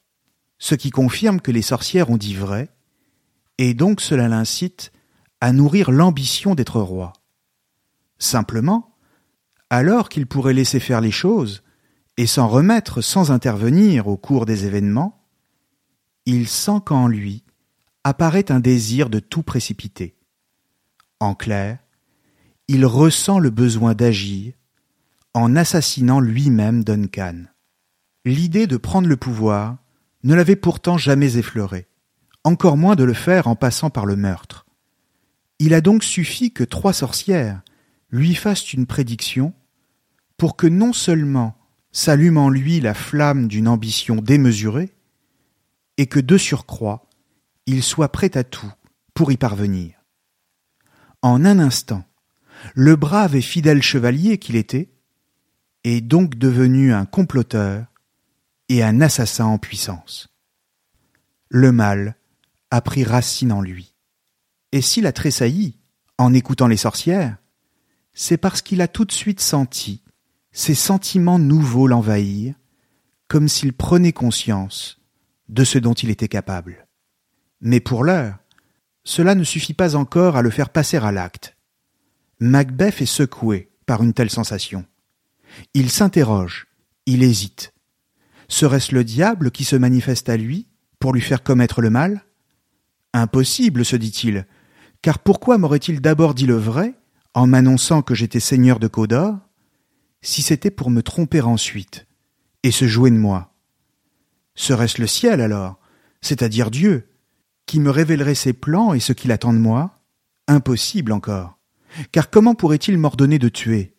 ce 0.56 0.76
qui 0.76 0.90
confirme 0.90 1.40
que 1.40 1.50
les 1.50 1.60
sorcières 1.60 2.08
ont 2.08 2.16
dit 2.16 2.36
vrai, 2.36 2.70
et 3.58 3.74
donc 3.74 4.00
cela 4.00 4.28
l'incite 4.28 4.92
à 5.40 5.52
nourrir 5.52 5.90
l'ambition 5.90 6.54
d'être 6.54 6.80
roi. 6.80 7.14
Simplement, 8.20 8.96
alors 9.68 10.08
qu'il 10.08 10.28
pourrait 10.28 10.54
laisser 10.54 10.78
faire 10.78 11.00
les 11.00 11.10
choses 11.10 11.64
et 12.16 12.28
s'en 12.28 12.46
remettre 12.46 13.00
sans 13.00 13.32
intervenir 13.32 14.06
au 14.06 14.16
cours 14.16 14.46
des 14.46 14.66
événements, 14.66 15.26
il 16.26 16.46
sent 16.46 16.78
qu'en 16.86 17.08
lui 17.08 17.42
apparaît 18.04 18.52
un 18.52 18.60
désir 18.60 19.10
de 19.10 19.18
tout 19.18 19.42
précipiter. 19.42 20.14
En 21.18 21.34
clair, 21.34 21.80
il 22.72 22.86
ressent 22.86 23.40
le 23.40 23.50
besoin 23.50 23.94
d'agir 23.94 24.52
en 25.34 25.56
assassinant 25.56 26.20
lui-même 26.20 26.84
Duncan. 26.84 27.46
L'idée 28.24 28.68
de 28.68 28.76
prendre 28.76 29.08
le 29.08 29.16
pouvoir 29.16 29.78
ne 30.22 30.36
l'avait 30.36 30.54
pourtant 30.54 30.96
jamais 30.96 31.36
effleuré, 31.36 31.88
encore 32.44 32.76
moins 32.76 32.94
de 32.94 33.02
le 33.02 33.12
faire 33.12 33.48
en 33.48 33.56
passant 33.56 33.90
par 33.90 34.06
le 34.06 34.14
meurtre. 34.14 34.66
Il 35.58 35.74
a 35.74 35.80
donc 35.80 36.04
suffi 36.04 36.52
que 36.52 36.62
trois 36.62 36.92
sorcières 36.92 37.60
lui 38.08 38.36
fassent 38.36 38.72
une 38.72 38.86
prédiction 38.86 39.52
pour 40.36 40.54
que 40.54 40.68
non 40.68 40.92
seulement 40.92 41.56
s'allume 41.90 42.38
en 42.38 42.50
lui 42.50 42.78
la 42.78 42.94
flamme 42.94 43.48
d'une 43.48 43.66
ambition 43.66 44.22
démesurée, 44.22 44.94
et 45.96 46.06
que 46.06 46.20
de 46.20 46.38
surcroît 46.38 47.08
il 47.66 47.82
soit 47.82 48.12
prêt 48.12 48.36
à 48.36 48.44
tout 48.44 48.72
pour 49.12 49.32
y 49.32 49.36
parvenir. 49.36 50.04
En 51.20 51.44
un 51.44 51.58
instant, 51.58 52.04
le 52.74 52.96
brave 52.96 53.36
et 53.36 53.40
fidèle 53.40 53.82
chevalier 53.82 54.38
qu'il 54.38 54.56
était 54.56 54.90
est 55.84 56.00
donc 56.00 56.36
devenu 56.36 56.92
un 56.92 57.06
comploteur 57.06 57.86
et 58.68 58.82
un 58.82 59.00
assassin 59.00 59.46
en 59.46 59.58
puissance. 59.58 60.28
Le 61.48 61.72
mal 61.72 62.16
a 62.70 62.80
pris 62.80 63.04
racine 63.04 63.52
en 63.52 63.60
lui. 63.60 63.94
Et 64.72 64.82
s'il 64.82 65.06
a 65.06 65.12
tressailli 65.12 65.78
en 66.18 66.32
écoutant 66.32 66.68
les 66.68 66.76
sorcières, 66.76 67.36
c'est 68.12 68.36
parce 68.36 68.62
qu'il 68.62 68.80
a 68.80 68.88
tout 68.88 69.04
de 69.04 69.12
suite 69.12 69.40
senti 69.40 70.02
ces 70.52 70.74
sentiments 70.74 71.38
nouveaux 71.38 71.86
l'envahir, 71.86 72.54
comme 73.28 73.48
s'il 73.48 73.72
prenait 73.72 74.12
conscience 74.12 75.00
de 75.48 75.64
ce 75.64 75.78
dont 75.78 75.94
il 75.94 76.10
était 76.10 76.28
capable. 76.28 76.86
Mais 77.60 77.80
pour 77.80 78.04
l'heure, 78.04 78.36
cela 79.04 79.34
ne 79.34 79.44
suffit 79.44 79.74
pas 79.74 79.96
encore 79.96 80.36
à 80.36 80.42
le 80.42 80.50
faire 80.50 80.70
passer 80.70 80.96
à 80.96 81.12
l'acte. 81.12 81.56
Macbeth 82.42 83.02
est 83.02 83.06
secoué 83.06 83.70
par 83.84 84.02
une 84.02 84.14
telle 84.14 84.30
sensation. 84.30 84.86
Il 85.74 85.90
s'interroge, 85.90 86.68
il 87.04 87.22
hésite. 87.22 87.74
Serait-ce 88.48 88.94
le 88.94 89.04
diable 89.04 89.50
qui 89.50 89.64
se 89.64 89.76
manifeste 89.76 90.30
à 90.30 90.38
lui 90.38 90.66
pour 90.98 91.12
lui 91.12 91.20
faire 91.20 91.42
commettre 91.42 91.82
le 91.82 91.90
mal? 91.90 92.24
Impossible, 93.12 93.84
se 93.84 93.96
dit-il, 93.96 94.46
car 95.02 95.18
pourquoi 95.18 95.58
m'aurait-il 95.58 96.00
d'abord 96.00 96.34
dit 96.34 96.46
le 96.46 96.56
vrai 96.56 96.94
en 97.34 97.46
m'annonçant 97.46 98.00
que 98.00 98.14
j'étais 98.14 98.40
seigneur 98.40 98.78
de 98.78 98.88
Codor, 98.88 99.38
si 100.22 100.40
c'était 100.40 100.70
pour 100.70 100.88
me 100.88 101.02
tromper 101.02 101.42
ensuite 101.42 102.06
et 102.62 102.70
se 102.70 102.86
jouer 102.86 103.10
de 103.10 103.16
moi? 103.16 103.52
Serait-ce 104.54 104.98
le 104.98 105.06
ciel 105.06 105.42
alors, 105.42 105.78
c'est-à-dire 106.22 106.70
Dieu, 106.70 107.06
qui 107.66 107.80
me 107.80 107.90
révélerait 107.90 108.34
ses 108.34 108.54
plans 108.54 108.94
et 108.94 109.00
ce 109.00 109.12
qu'il 109.12 109.30
attend 109.30 109.52
de 109.52 109.58
moi? 109.58 110.00
Impossible 110.48 111.12
encore. 111.12 111.59
Car 112.12 112.30
comment 112.30 112.54
pourrait-il 112.54 112.98
m'ordonner 112.98 113.38
de 113.38 113.48
tuer? 113.48 113.96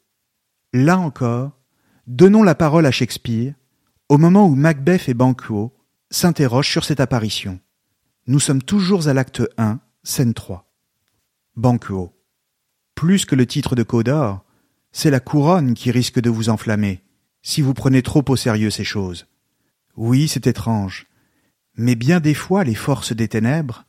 Là 0.73 0.97
encore, 0.97 1.51
donnons 2.07 2.43
la 2.43 2.55
parole 2.55 2.85
à 2.85 2.91
Shakespeare, 2.91 3.53
au 4.09 4.17
moment 4.17 4.45
où 4.45 4.55
Macbeth 4.55 5.09
et 5.09 5.13
Banquo 5.13 5.73
s'interrogent 6.09 6.69
sur 6.69 6.83
cette 6.83 6.99
apparition. 6.99 7.59
Nous 8.27 8.39
sommes 8.39 8.61
toujours 8.61 9.07
à 9.07 9.13
l'acte 9.13 9.41
1, 9.57 9.79
scène 10.03 10.33
3. 10.33 10.71
Banquo. 11.55 12.13
Plus 12.95 13.25
que 13.25 13.35
le 13.35 13.45
titre 13.45 13.75
de 13.75 13.83
Codor, 13.83 14.45
c'est 14.91 15.09
la 15.09 15.19
couronne 15.19 15.73
qui 15.73 15.91
risque 15.91 16.19
de 16.19 16.29
vous 16.29 16.49
enflammer, 16.49 17.03
si 17.41 17.61
vous 17.61 17.73
prenez 17.73 18.01
trop 18.01 18.23
au 18.27 18.35
sérieux 18.35 18.69
ces 18.69 18.83
choses. 18.83 19.27
Oui, 19.95 20.27
c'est 20.27 20.47
étrange, 20.47 21.07
mais 21.75 21.95
bien 21.95 22.19
des 22.19 22.33
fois 22.33 22.63
les 22.63 22.75
forces 22.75 23.13
des 23.13 23.27
ténèbres, 23.27 23.85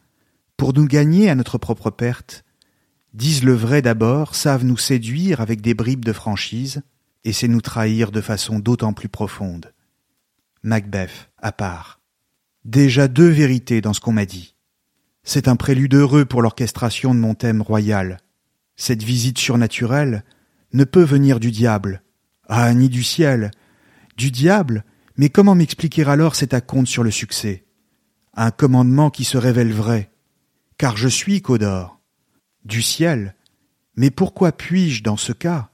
pour 0.56 0.72
nous 0.72 0.86
gagner 0.86 1.28
à 1.28 1.34
notre 1.34 1.58
propre 1.58 1.90
perte, 1.90 2.44
disent 3.14 3.44
le 3.44 3.54
vrai 3.54 3.82
d'abord, 3.82 4.34
savent 4.34 4.64
nous 4.64 4.76
séduire 4.76 5.40
avec 5.40 5.60
des 5.60 5.74
bribes 5.74 6.04
de 6.04 6.12
franchise, 6.12 6.82
et 7.24 7.32
c'est 7.32 7.48
nous 7.48 7.60
trahir 7.60 8.10
de 8.10 8.20
façon 8.20 8.58
d'autant 8.58 8.92
plus 8.92 9.08
profonde. 9.08 9.72
Macbeth, 10.62 11.30
à 11.38 11.52
part. 11.52 12.00
Déjà 12.64 13.08
deux 13.08 13.28
vérités 13.28 13.80
dans 13.80 13.92
ce 13.92 14.00
qu'on 14.00 14.12
m'a 14.12 14.26
dit. 14.26 14.54
C'est 15.24 15.48
un 15.48 15.56
prélude 15.56 15.94
heureux 15.94 16.24
pour 16.24 16.42
l'orchestration 16.42 17.14
de 17.14 17.20
mon 17.20 17.34
thème 17.34 17.62
royal. 17.62 18.18
Cette 18.76 19.02
visite 19.02 19.38
surnaturelle 19.38 20.24
ne 20.72 20.84
peut 20.84 21.02
venir 21.02 21.38
du 21.38 21.50
diable. 21.50 22.02
Ah, 22.48 22.72
ni 22.74 22.88
du 22.88 23.02
ciel. 23.02 23.50
Du 24.16 24.30
diable, 24.30 24.84
mais 25.16 25.28
comment 25.28 25.54
m'expliquer 25.54 26.04
alors 26.04 26.34
cet 26.34 26.54
acompte 26.54 26.88
sur 26.88 27.02
le 27.02 27.10
succès? 27.10 27.64
Un 28.34 28.50
commandement 28.50 29.10
qui 29.10 29.24
se 29.24 29.38
révèle 29.38 29.72
vrai. 29.72 30.10
Car 30.78 30.96
je 30.96 31.08
suis 31.08 31.42
Codor. 31.42 32.01
Du 32.64 32.82
ciel. 32.82 33.34
Mais 33.96 34.10
pourquoi 34.10 34.52
puis-je, 34.52 35.02
dans 35.02 35.16
ce 35.16 35.32
cas, 35.32 35.70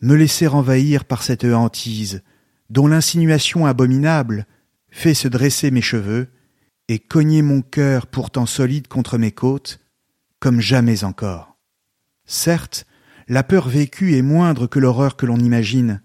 me 0.00 0.14
laisser 0.14 0.46
envahir 0.46 1.04
par 1.04 1.22
cette 1.22 1.44
hantise, 1.44 2.22
dont 2.70 2.86
l'insinuation 2.86 3.66
abominable 3.66 4.46
fait 4.90 5.14
se 5.14 5.28
dresser 5.28 5.70
mes 5.70 5.82
cheveux 5.82 6.28
et 6.88 6.98
cogner 6.98 7.42
mon 7.42 7.62
cœur 7.62 8.06
pourtant 8.06 8.46
solide 8.46 8.88
contre 8.88 9.18
mes 9.18 9.32
côtes, 9.32 9.80
comme 10.38 10.60
jamais 10.60 11.04
encore. 11.04 11.56
Certes, 12.26 12.86
la 13.28 13.42
peur 13.42 13.68
vécue 13.68 14.16
est 14.16 14.22
moindre 14.22 14.66
que 14.66 14.78
l'horreur 14.78 15.16
que 15.16 15.26
l'on 15.26 15.38
imagine, 15.38 16.02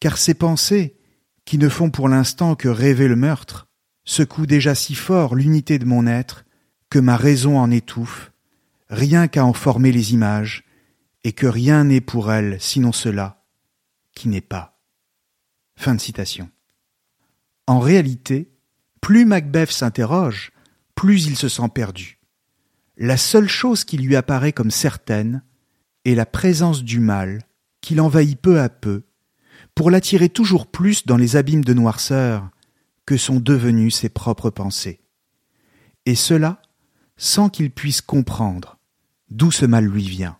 car 0.00 0.18
ces 0.18 0.34
pensées, 0.34 0.96
qui 1.44 1.58
ne 1.58 1.68
font 1.68 1.90
pour 1.90 2.08
l'instant 2.08 2.54
que 2.54 2.68
rêver 2.68 3.08
le 3.08 3.16
meurtre, 3.16 3.66
secouent 4.04 4.46
déjà 4.46 4.74
si 4.74 4.94
fort 4.94 5.34
l'unité 5.34 5.78
de 5.78 5.84
mon 5.84 6.06
être 6.06 6.44
que 6.90 6.98
ma 6.98 7.16
raison 7.16 7.58
en 7.58 7.70
étouffe, 7.70 8.31
rien 8.92 9.26
qu'à 9.26 9.44
en 9.44 9.54
former 9.54 9.90
les 9.90 10.12
images, 10.12 10.64
et 11.24 11.32
que 11.32 11.46
rien 11.46 11.84
n'est 11.84 12.00
pour 12.00 12.30
elle 12.30 12.60
sinon 12.60 12.92
cela 12.92 13.44
qui 14.14 14.28
n'est 14.28 14.40
pas. 14.40 14.80
Fin 15.76 15.94
de 15.94 16.00
citation. 16.00 16.50
En 17.66 17.80
réalité, 17.80 18.52
plus 19.00 19.24
Macbeth 19.24 19.70
s'interroge, 19.70 20.52
plus 20.94 21.26
il 21.26 21.36
se 21.36 21.48
sent 21.48 21.68
perdu. 21.74 22.18
La 22.96 23.16
seule 23.16 23.48
chose 23.48 23.84
qui 23.84 23.96
lui 23.96 24.14
apparaît 24.14 24.52
comme 24.52 24.70
certaine 24.70 25.42
est 26.04 26.14
la 26.14 26.26
présence 26.26 26.84
du 26.84 27.00
mal 27.00 27.40
qui 27.80 27.94
l'envahit 27.94 28.38
peu 28.38 28.60
à 28.60 28.68
peu 28.68 29.04
pour 29.74 29.90
l'attirer 29.90 30.28
toujours 30.28 30.66
plus 30.66 31.06
dans 31.06 31.16
les 31.16 31.36
abîmes 31.36 31.64
de 31.64 31.72
noirceur 31.72 32.50
que 33.06 33.16
sont 33.16 33.40
devenues 33.40 33.90
ses 33.90 34.10
propres 34.10 34.50
pensées. 34.50 35.00
Et 36.04 36.14
cela 36.14 36.60
sans 37.16 37.48
qu'il 37.48 37.70
puisse 37.70 38.02
comprendre 38.02 38.78
d'où 39.36 39.50
ce 39.50 39.66
mal 39.66 39.84
lui 39.84 40.08
vient? 40.08 40.38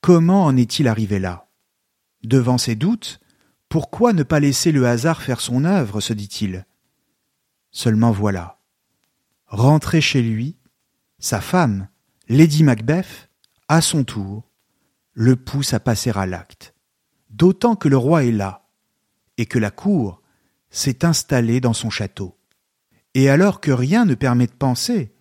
Comment 0.00 0.44
en 0.44 0.56
est-il 0.56 0.88
arrivé 0.88 1.18
là? 1.18 1.48
Devant 2.22 2.58
ses 2.58 2.74
doutes, 2.74 3.20
pourquoi 3.68 4.12
ne 4.12 4.22
pas 4.22 4.40
laisser 4.40 4.72
le 4.72 4.86
hasard 4.86 5.22
faire 5.22 5.40
son 5.40 5.64
œuvre 5.64 6.00
se 6.00 6.12
dit-il? 6.12 6.66
Seulement 7.70 8.12
voilà. 8.12 8.60
Rentré 9.46 10.00
chez 10.00 10.22
lui, 10.22 10.56
sa 11.18 11.40
femme, 11.40 11.88
Lady 12.28 12.64
Macbeth, 12.64 13.30
à 13.68 13.80
son 13.80 14.04
tour, 14.04 14.50
le 15.12 15.36
pousse 15.36 15.72
à 15.74 15.80
passer 15.80 16.10
à 16.10 16.26
l'acte 16.26 16.76
d'autant 17.36 17.76
que 17.76 17.88
le 17.88 17.96
roi 17.96 18.24
est 18.24 18.32
là, 18.32 18.66
et 19.36 19.46
que 19.46 19.58
la 19.58 19.70
cour 19.70 20.22
s'est 20.70 21.04
installée 21.04 21.60
dans 21.60 21.74
son 21.74 21.90
château. 21.90 22.38
Et 23.14 23.28
alors 23.28 23.60
que 23.60 23.70
rien 23.70 24.04
ne 24.04 24.14
permet 24.14 24.46
de 24.46 24.52
penser 24.52 25.12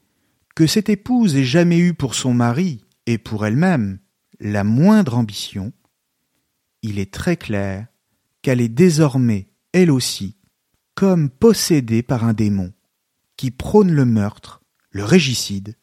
que 0.55 0.67
cette 0.67 0.89
épouse 0.89 1.35
ait 1.35 1.43
jamais 1.43 1.77
eu 1.77 1.93
pour 1.93 2.15
son 2.15 2.33
mari 2.33 2.84
et 3.05 3.17
pour 3.17 3.45
elle-même 3.45 3.99
la 4.39 4.63
moindre 4.63 5.17
ambition, 5.17 5.71
il 6.81 6.99
est 6.99 7.13
très 7.13 7.37
clair 7.37 7.87
qu'elle 8.41 8.61
est 8.61 8.69
désormais, 8.69 9.49
elle 9.73 9.91
aussi, 9.91 10.37
comme 10.93 11.29
possédée 11.29 12.03
par 12.03 12.23
un 12.23 12.33
démon, 12.33 12.73
qui 13.37 13.51
prône 13.51 13.91
le 13.91 14.05
meurtre, 14.05 14.61
le 14.91 15.03
régicide, 15.03 15.75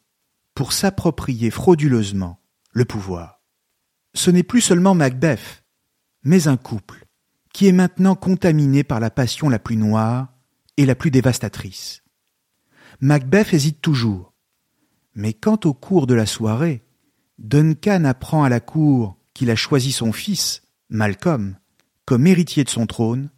pour 0.55 0.73
s'approprier 0.73 1.51
frauduleusement 1.51 2.39
le 2.71 2.85
pouvoir. 2.85 3.41
Ce 4.13 4.29
n'est 4.29 4.43
plus 4.43 4.61
seulement 4.61 4.95
Macbeth 4.95 5.63
mais 6.23 6.47
un 6.47 6.57
couple 6.57 7.05
qui 7.53 7.67
est 7.67 7.73
maintenant 7.73 8.15
contaminé 8.15 8.83
par 8.83 8.99
la 8.99 9.11
passion 9.11 9.49
la 9.49 9.59
plus 9.59 9.77
noire 9.77 10.33
et 10.77 10.85
la 10.85 10.95
plus 10.95 11.11
dévastatrice. 11.11 12.03
Macbeth 12.99 13.53
hésite 13.53 13.81
toujours. 13.81 14.33
Mais 15.13 15.33
quand 15.33 15.65
au 15.67 15.73
cours 15.73 16.07
de 16.07 16.15
la 16.15 16.25
soirée, 16.25 16.83
Duncan 17.39 18.05
apprend 18.05 18.43
à 18.43 18.49
la 18.49 18.59
cour 18.59 19.17
qu'il 19.33 19.49
a 19.49 19.55
choisi 19.55 19.91
son 19.91 20.11
fils, 20.11 20.63
Malcolm, 20.89 21.57
comme 22.05 22.27
héritier 22.27 22.63
de 22.63 22.69
son 22.69 22.85
trône, 22.85 23.29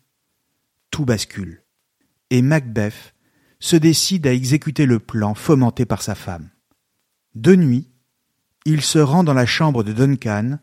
tout 0.92 1.06
bascule. 1.06 1.64
Et 2.30 2.42
Macbeth 2.42 3.14
se 3.60 3.76
décide 3.76 4.28
à 4.28 4.34
exécuter 4.34 4.86
le 4.86 5.00
plan 5.00 5.34
fomenté 5.34 5.86
par 5.86 6.02
sa 6.02 6.16
femme. 6.16 6.50
De 7.36 7.56
nuit, 7.56 7.90
il 8.66 8.82
se 8.82 9.00
rend 9.00 9.24
dans 9.24 9.34
la 9.34 9.46
chambre 9.46 9.84
de 9.84 9.94
Duncan 9.94 10.60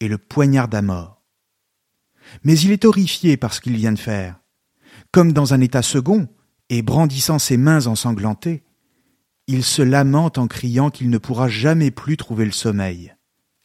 et 0.00 0.08
le 0.08 0.18
poignarde 0.18 0.74
à 0.74 0.82
mort. 0.82 1.22
Mais 2.44 2.58
il 2.58 2.72
est 2.72 2.84
horrifié 2.84 3.36
par 3.36 3.54
ce 3.54 3.60
qu'il 3.60 3.76
vient 3.76 3.92
de 3.92 3.98
faire. 3.98 4.40
Comme 5.12 5.32
dans 5.32 5.54
un 5.54 5.60
état 5.60 5.82
second, 5.82 6.28
et 6.68 6.82
brandissant 6.82 7.38
ses 7.38 7.56
mains 7.56 7.86
ensanglantées, 7.86 8.64
il 9.46 9.64
se 9.64 9.82
lamente 9.82 10.38
en 10.38 10.46
criant 10.46 10.90
qu'il 10.90 11.10
ne 11.10 11.18
pourra 11.18 11.48
jamais 11.48 11.90
plus 11.90 12.16
trouver 12.16 12.44
le 12.44 12.52
sommeil. 12.52 13.14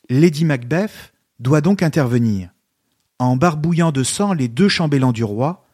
Lady 0.10 0.46
Macbeth 0.46 1.14
doit 1.40 1.62
donc 1.62 1.82
intervenir, 1.82 2.50
en 3.20 3.36
barbouillant 3.36 3.92
de 3.92 4.04
sang 4.04 4.34
les 4.34 4.48
deux 4.48 4.70
chambellans 4.70 5.12
du 5.12 5.24
roi, 5.24 5.66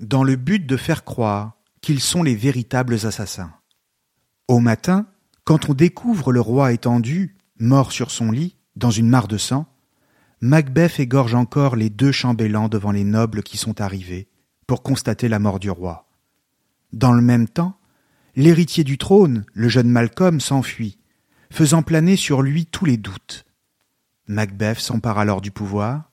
dans 0.00 0.24
le 0.24 0.36
but 0.36 0.66
de 0.66 0.76
faire 0.76 1.04
croire 1.04 1.52
qu'ils 1.80 2.00
sont 2.00 2.22
les 2.22 2.34
véritables 2.34 2.94
assassins. 3.06 3.52
Au 4.48 4.58
matin, 4.58 5.06
quand 5.44 5.68
on 5.68 5.74
découvre 5.74 6.32
le 6.32 6.40
roi 6.40 6.72
étendu, 6.72 7.36
mort 7.58 7.92
sur 7.92 8.10
son 8.10 8.30
lit, 8.30 8.56
dans 8.76 8.90
une 8.90 9.08
mare 9.08 9.28
de 9.28 9.38
sang, 9.38 9.66
Macbeth 10.40 10.98
égorge 10.98 11.34
encore 11.34 11.76
les 11.76 11.90
deux 11.90 12.10
chambellans 12.10 12.68
devant 12.68 12.90
les 12.90 13.04
nobles 13.04 13.42
qui 13.42 13.56
sont 13.56 13.80
arrivés 13.80 14.28
pour 14.66 14.82
constater 14.82 15.28
la 15.28 15.38
mort 15.38 15.60
du 15.60 15.70
roi. 15.70 16.08
Dans 16.92 17.12
le 17.12 17.22
même 17.22 17.48
temps, 17.48 17.76
l'héritier 18.36 18.84
du 18.84 18.98
trône, 18.98 19.44
le 19.52 19.68
jeune 19.68 19.88
Malcolm, 19.88 20.40
s'enfuit, 20.40 20.98
faisant 21.50 21.82
planer 21.82 22.16
sur 22.16 22.42
lui 22.42 22.66
tous 22.66 22.84
les 22.84 22.96
doutes. 22.96 23.44
Macbeth 24.26 24.78
s'empare 24.78 25.18
alors 25.18 25.40
du 25.40 25.50
pouvoir 25.50 26.10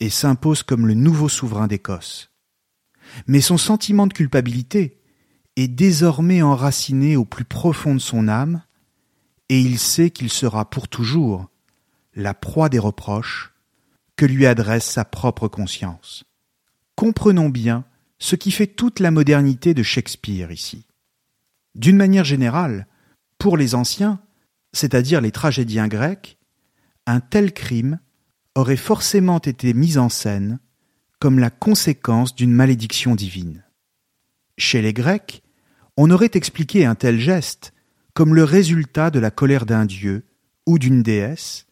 et 0.00 0.10
s'impose 0.10 0.62
comme 0.62 0.86
le 0.86 0.94
nouveau 0.94 1.28
souverain 1.28 1.66
d'Écosse. 1.66 2.30
Mais 3.26 3.40
son 3.40 3.58
sentiment 3.58 4.06
de 4.06 4.12
culpabilité 4.12 4.98
est 5.56 5.68
désormais 5.68 6.42
enraciné 6.42 7.16
au 7.16 7.24
plus 7.24 7.44
profond 7.44 7.94
de 7.94 8.00
son 8.00 8.28
âme, 8.28 8.62
et 9.48 9.60
il 9.60 9.78
sait 9.78 10.10
qu'il 10.10 10.30
sera 10.30 10.68
pour 10.70 10.88
toujours 10.88 11.50
la 12.14 12.34
proie 12.34 12.68
des 12.68 12.78
reproches 12.78 13.52
que 14.16 14.24
lui 14.24 14.46
adresse 14.46 14.84
sa 14.84 15.04
propre 15.04 15.48
conscience. 15.48 16.24
Comprenons 16.96 17.48
bien 17.48 17.84
ce 18.18 18.36
qui 18.36 18.50
fait 18.50 18.66
toute 18.66 19.00
la 19.00 19.10
modernité 19.10 19.74
de 19.74 19.82
Shakespeare 19.82 20.50
ici. 20.52 20.86
D'une 21.74 21.96
manière 21.96 22.24
générale, 22.24 22.86
pour 23.38 23.56
les 23.56 23.74
anciens, 23.74 24.20
c'est-à-dire 24.72 25.20
les 25.20 25.32
tragédiens 25.32 25.88
grecs, 25.88 26.38
un 27.06 27.20
tel 27.20 27.52
crime 27.52 27.98
aurait 28.54 28.76
forcément 28.76 29.38
été 29.38 29.74
mis 29.74 29.98
en 29.98 30.08
scène 30.08 30.58
comme 31.18 31.38
la 31.38 31.50
conséquence 31.50 32.34
d'une 32.34 32.52
malédiction 32.52 33.14
divine. 33.14 33.64
Chez 34.58 34.82
les 34.82 34.92
Grecs, 34.92 35.42
on 35.96 36.10
aurait 36.10 36.30
expliqué 36.34 36.84
un 36.84 36.94
tel 36.94 37.18
geste 37.18 37.72
comme 38.14 38.34
le 38.34 38.44
résultat 38.44 39.10
de 39.10 39.18
la 39.18 39.30
colère 39.30 39.66
d'un 39.66 39.84
dieu 39.84 40.24
ou 40.66 40.78
d'une 40.78 41.02
déesse 41.02 41.66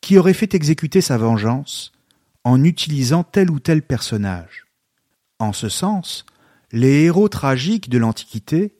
qui 0.00 0.18
aurait 0.18 0.34
fait 0.34 0.54
exécuter 0.54 1.00
sa 1.00 1.16
vengeance 1.16 1.92
en 2.44 2.62
utilisant 2.64 3.24
tel 3.24 3.50
ou 3.50 3.60
tel 3.60 3.82
personnage. 3.82 4.66
En 5.38 5.52
ce 5.52 5.68
sens, 5.68 6.26
les 6.70 7.04
héros 7.04 7.28
tragiques 7.28 7.88
de 7.88 7.98
l'Antiquité 7.98 8.74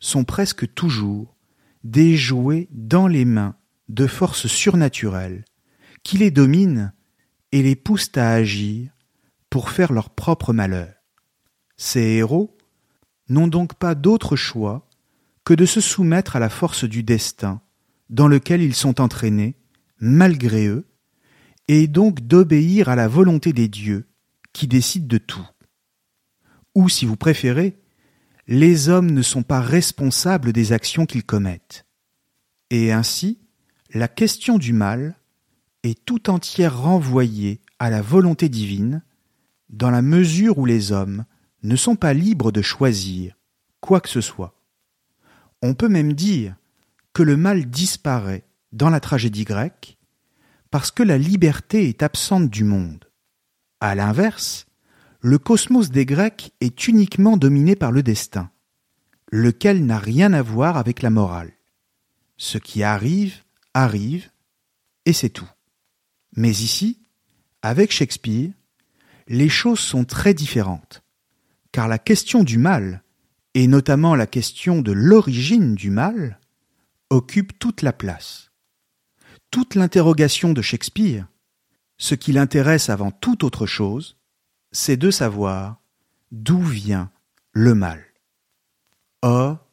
sont 0.00 0.24
presque 0.24 0.72
toujours 0.74 1.36
des 1.84 2.16
jouets 2.16 2.68
dans 2.72 3.06
les 3.06 3.24
mains 3.24 3.56
de 3.88 4.06
forces 4.06 4.46
surnaturelles 4.46 5.44
qui 6.02 6.18
les 6.18 6.30
dominent 6.30 6.92
et 7.52 7.62
les 7.62 7.76
poussent 7.76 8.16
à 8.16 8.32
agir 8.32 8.90
pour 9.50 9.70
faire 9.70 9.92
leur 9.92 10.10
propre 10.10 10.52
malheur. 10.52 10.94
Ces 11.76 12.00
héros 12.00 12.56
n'ont 13.28 13.48
donc 13.48 13.74
pas 13.74 13.94
d'autre 13.94 14.36
choix 14.36 14.88
que 15.44 15.54
de 15.54 15.66
se 15.66 15.80
soumettre 15.80 16.36
à 16.36 16.40
la 16.40 16.48
force 16.48 16.84
du 16.84 17.02
destin 17.02 17.60
dans 18.08 18.28
lequel 18.28 18.60
ils 18.62 18.74
sont 18.74 19.00
entraînés, 19.00 19.56
malgré 20.00 20.66
eux, 20.66 20.86
et 21.68 21.86
donc 21.86 22.20
d'obéir 22.20 22.88
à 22.88 22.96
la 22.96 23.08
volonté 23.08 23.52
des 23.52 23.68
dieux 23.68 24.08
qui 24.52 24.66
décident 24.66 25.06
de 25.06 25.18
tout 25.18 25.48
ou 26.74 26.88
si 26.88 27.06
vous 27.06 27.16
préférez, 27.16 27.79
les 28.50 28.88
hommes 28.88 29.12
ne 29.12 29.22
sont 29.22 29.44
pas 29.44 29.60
responsables 29.60 30.52
des 30.52 30.72
actions 30.72 31.06
qu'ils 31.06 31.24
commettent. 31.24 31.86
Et 32.70 32.90
ainsi, 32.90 33.38
la 33.94 34.08
question 34.08 34.58
du 34.58 34.72
mal 34.72 35.14
est 35.84 36.04
tout 36.04 36.28
entière 36.28 36.82
renvoyée 36.82 37.60
à 37.78 37.90
la 37.90 38.02
volonté 38.02 38.48
divine, 38.48 39.02
dans 39.68 39.90
la 39.90 40.02
mesure 40.02 40.58
où 40.58 40.66
les 40.66 40.90
hommes 40.90 41.24
ne 41.62 41.76
sont 41.76 41.94
pas 41.94 42.12
libres 42.12 42.50
de 42.50 42.60
choisir 42.60 43.36
quoi 43.80 44.00
que 44.00 44.08
ce 44.08 44.20
soit. 44.20 44.60
On 45.62 45.74
peut 45.74 45.88
même 45.88 46.14
dire 46.14 46.56
que 47.12 47.22
le 47.22 47.36
mal 47.36 47.66
disparaît 47.66 48.42
dans 48.72 48.90
la 48.90 48.98
tragédie 48.98 49.44
grecque 49.44 49.96
parce 50.72 50.90
que 50.90 51.04
la 51.04 51.18
liberté 51.18 51.88
est 51.88 52.02
absente 52.02 52.50
du 52.50 52.64
monde. 52.64 53.04
À 53.78 53.94
l'inverse, 53.94 54.66
le 55.22 55.38
cosmos 55.38 55.90
des 55.90 56.06
Grecs 56.06 56.52
est 56.60 56.88
uniquement 56.88 57.36
dominé 57.36 57.76
par 57.76 57.92
le 57.92 58.02
destin, 58.02 58.50
lequel 59.30 59.84
n'a 59.84 59.98
rien 59.98 60.32
à 60.32 60.40
voir 60.40 60.78
avec 60.78 61.02
la 61.02 61.10
morale. 61.10 61.52
Ce 62.38 62.56
qui 62.56 62.82
arrive, 62.82 63.42
arrive, 63.74 64.30
et 65.04 65.12
c'est 65.12 65.28
tout. 65.28 65.48
Mais 66.36 66.50
ici, 66.50 67.02
avec 67.60 67.92
Shakespeare, 67.92 68.50
les 69.28 69.50
choses 69.50 69.80
sont 69.80 70.04
très 70.04 70.32
différentes, 70.32 71.02
car 71.70 71.86
la 71.86 71.98
question 71.98 72.42
du 72.42 72.56
mal, 72.56 73.02
et 73.52 73.66
notamment 73.66 74.14
la 74.14 74.26
question 74.26 74.80
de 74.80 74.92
l'origine 74.92 75.74
du 75.74 75.90
mal, 75.90 76.40
occupe 77.10 77.58
toute 77.58 77.82
la 77.82 77.92
place. 77.92 78.50
Toute 79.50 79.74
l'interrogation 79.74 80.52
de 80.52 80.62
Shakespeare, 80.62 81.26
ce 81.98 82.14
qui 82.14 82.32
l'intéresse 82.32 82.88
avant 82.88 83.10
toute 83.10 83.44
autre 83.44 83.66
chose, 83.66 84.16
c'est 84.72 84.96
de 84.96 85.10
savoir 85.10 85.80
d'où 86.30 86.60
vient 86.60 87.10
le 87.52 87.74
mal. 87.74 88.04
Or, 89.22 89.66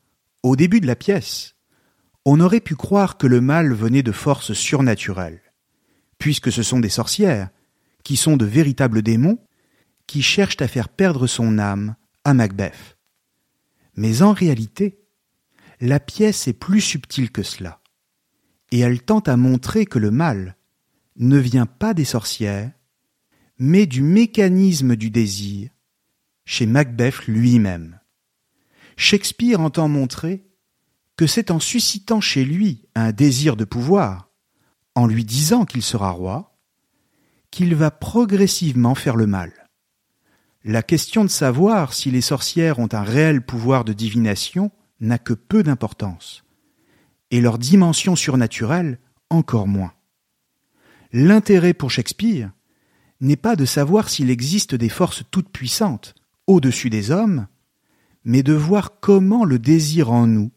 au 0.43 0.55
début 0.55 0.81
de 0.81 0.87
la 0.87 0.95
pièce, 0.95 1.55
on 2.25 2.39
aurait 2.39 2.61
pu 2.61 2.75
croire 2.75 3.17
que 3.17 3.27
le 3.27 3.39
mal 3.39 3.73
venait 3.73 4.03
de 4.03 4.11
forces 4.11 4.53
surnaturelles, 4.53 5.41
puisque 6.17 6.51
ce 6.51 6.63
sont 6.63 6.79
des 6.79 6.89
sorcières, 6.89 7.49
qui 8.03 8.17
sont 8.17 8.37
de 8.37 8.45
véritables 8.45 9.01
démons, 9.01 9.39
qui 10.07 10.21
cherchent 10.21 10.61
à 10.61 10.67
faire 10.67 10.89
perdre 10.89 11.27
son 11.27 11.59
âme 11.59 11.95
à 12.23 12.33
Macbeth. 12.33 12.97
Mais 13.95 14.21
en 14.21 14.33
réalité, 14.33 14.99
la 15.79 15.99
pièce 15.99 16.47
est 16.47 16.53
plus 16.53 16.81
subtile 16.81 17.31
que 17.31 17.43
cela, 17.43 17.81
et 18.71 18.79
elle 18.79 19.01
tente 19.01 19.27
à 19.27 19.37
montrer 19.37 19.85
que 19.85 19.99
le 19.99 20.11
mal 20.11 20.57
ne 21.17 21.37
vient 21.37 21.65
pas 21.65 21.93
des 21.93 22.05
sorcières, 22.05 22.71
mais 23.59 23.85
du 23.85 24.01
mécanisme 24.01 24.95
du 24.95 25.09
désir 25.09 25.69
chez 26.45 26.65
Macbeth 26.65 27.27
lui-même. 27.27 27.99
Shakespeare 28.95 29.59
entend 29.59 29.89
montrer 29.89 30.45
que 31.17 31.27
c'est 31.27 31.51
en 31.51 31.59
suscitant 31.59 32.21
chez 32.21 32.45
lui 32.45 32.87
un 32.95 33.11
désir 33.11 33.55
de 33.55 33.65
pouvoir, 33.65 34.29
en 34.95 35.07
lui 35.07 35.25
disant 35.25 35.65
qu'il 35.65 35.81
sera 35.81 36.11
roi, 36.11 36.57
qu'il 37.51 37.75
va 37.75 37.91
progressivement 37.91 38.95
faire 38.95 39.15
le 39.15 39.27
mal. 39.27 39.51
La 40.63 40.83
question 40.83 41.23
de 41.23 41.29
savoir 41.29 41.93
si 41.93 42.11
les 42.11 42.21
sorcières 42.21 42.79
ont 42.79 42.89
un 42.91 43.03
réel 43.03 43.45
pouvoir 43.45 43.83
de 43.83 43.93
divination 43.93 44.71
n'a 44.99 45.17
que 45.17 45.33
peu 45.33 45.63
d'importance, 45.63 46.43
et 47.31 47.41
leur 47.41 47.57
dimension 47.57 48.15
surnaturelle 48.15 48.99
encore 49.29 49.67
moins. 49.67 49.93
L'intérêt 51.13 51.73
pour 51.73 51.89
Shakespeare, 51.89 52.51
n'est 53.21 53.35
pas 53.35 53.55
de 53.55 53.65
savoir 53.65 54.09
s'il 54.09 54.29
existe 54.29 54.75
des 54.75 54.89
forces 54.89 55.23
toutes 55.31 55.49
puissantes 55.49 56.15
au-dessus 56.45 56.89
des 56.89 57.11
hommes, 57.11 57.47
mais 58.23 58.43
de 58.43 58.53
voir 58.53 58.99
comment 58.99 59.45
le 59.45 59.59
désir 59.59 60.11
en 60.11 60.27
nous 60.27 60.51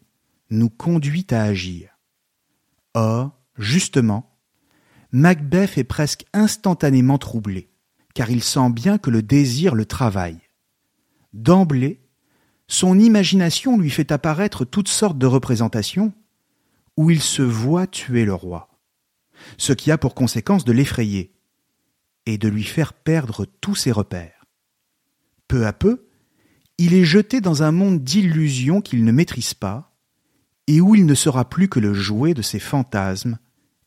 nous 0.49 0.69
conduit 0.69 1.25
à 1.31 1.43
agir. 1.43 1.97
Or, 2.93 3.31
justement, 3.57 4.37
Macbeth 5.11 5.77
est 5.77 5.83
presque 5.83 6.25
instantanément 6.33 7.17
troublé, 7.17 7.69
car 8.13 8.29
il 8.29 8.43
sent 8.43 8.69
bien 8.69 8.97
que 8.97 9.09
le 9.09 9.21
désir 9.21 9.75
le 9.75 9.85
travaille. 9.85 10.39
D'emblée, 11.33 12.01
son 12.67 12.99
imagination 12.99 13.77
lui 13.77 13.89
fait 13.89 14.11
apparaître 14.11 14.65
toutes 14.65 14.87
sortes 14.87 15.17
de 15.17 15.25
représentations 15.25 16.13
où 16.97 17.09
il 17.09 17.21
se 17.21 17.41
voit 17.41 17.87
tuer 17.87 18.25
le 18.25 18.33
roi, 18.33 18.69
ce 19.57 19.73
qui 19.73 19.91
a 19.91 19.97
pour 19.97 20.13
conséquence 20.13 20.65
de 20.65 20.71
l'effrayer, 20.71 21.33
et 22.25 22.37
de 22.37 22.47
lui 22.47 22.63
faire 22.63 22.93
perdre 22.93 23.45
tous 23.45 23.75
ses 23.75 23.91
repères. 23.91 24.45
Peu 25.47 25.65
à 25.65 25.73
peu, 25.73 26.07
il 26.77 26.93
est 26.93 27.05
jeté 27.05 27.41
dans 27.41 27.63
un 27.63 27.71
monde 27.71 28.03
d'illusions 28.03 28.81
qu'il 28.81 29.03
ne 29.03 29.11
maîtrise 29.11 29.53
pas, 29.53 29.95
et 30.67 30.81
où 30.81 30.95
il 30.95 31.05
ne 31.05 31.15
sera 31.15 31.49
plus 31.49 31.67
que 31.67 31.79
le 31.79 31.93
jouet 31.93 32.33
de 32.33 32.41
ses 32.41 32.59
fantasmes 32.59 33.37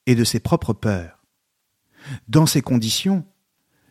et 0.06 0.14
de 0.14 0.24
ses 0.24 0.40
propres 0.40 0.72
peurs. 0.72 1.24
Dans 2.28 2.46
ces 2.46 2.62
conditions, 2.62 3.24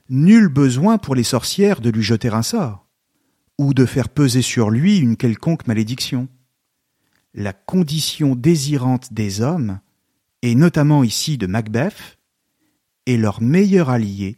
nul 0.09 0.47
besoin 0.47 0.97
pour 0.97 1.15
les 1.15 1.23
sorcières 1.23 1.81
de 1.81 1.89
lui 1.89 2.03
jeter 2.03 2.29
un 2.29 2.43
sort, 2.43 2.87
ou 3.57 3.73
de 3.73 3.85
faire 3.85 4.09
peser 4.09 4.41
sur 4.41 4.69
lui 4.69 4.97
une 4.97 5.17
quelconque 5.17 5.67
malédiction. 5.67 6.27
La 7.33 7.53
condition 7.53 8.35
désirante 8.35 9.13
des 9.13 9.41
hommes, 9.41 9.79
et 10.41 10.55
notamment 10.55 11.03
ici 11.03 11.37
de 11.37 11.47
Macbeth, 11.47 12.19
est 13.05 13.17
leur 13.17 13.41
meilleur 13.41 13.89
allié 13.89 14.37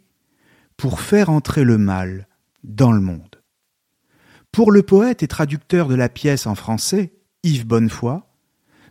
pour 0.78 0.99
faire 0.99 1.30
entrer 1.30 1.63
le 1.63 1.78
mal 1.78 2.28
dans 2.63 2.91
le 2.91 3.01
monde. 3.01 3.41
Pour 4.51 4.71
le 4.71 4.84
poète 4.84 5.23
et 5.23 5.28
traducteur 5.28 5.88
de 5.88 5.95
la 5.95 6.10
pièce 6.10 6.47
en 6.47 6.56
français, 6.56 7.13
Yves 7.43 7.67
Bonnefoy, 7.67 8.21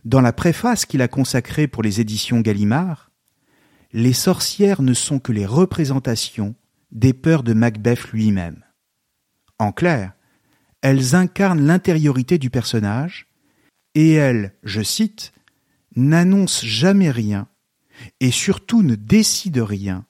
dans 0.04 0.20
la 0.20 0.32
préface 0.32 0.84
qu'il 0.84 1.02
a 1.02 1.08
consacrée 1.08 1.66
pour 1.66 1.82
les 1.82 2.00
éditions 2.00 2.40
Gallimard, 2.40 3.10
les 3.92 4.12
sorcières 4.12 4.82
ne 4.82 4.92
sont 4.92 5.18
que 5.18 5.32
les 5.32 5.46
représentations 5.46 6.54
des 6.90 7.12
peurs 7.12 7.42
de 7.42 7.54
Macbeth 7.54 8.10
lui-même. 8.12 8.62
En 9.58 9.72
clair, 9.72 10.12
elles 10.82 11.14
incarnent 11.14 11.64
l'intériorité 11.64 12.36
du 12.38 12.50
personnage, 12.50 13.26
et 13.94 14.12
elles, 14.12 14.54
je 14.64 14.82
cite, 14.82 15.32
n'annoncent 15.96 16.66
jamais 16.66 17.10
rien, 17.10 17.48
et 18.20 18.30
surtout 18.30 18.82
ne 18.82 18.94
décident 18.94 19.64
rien, 19.64 20.06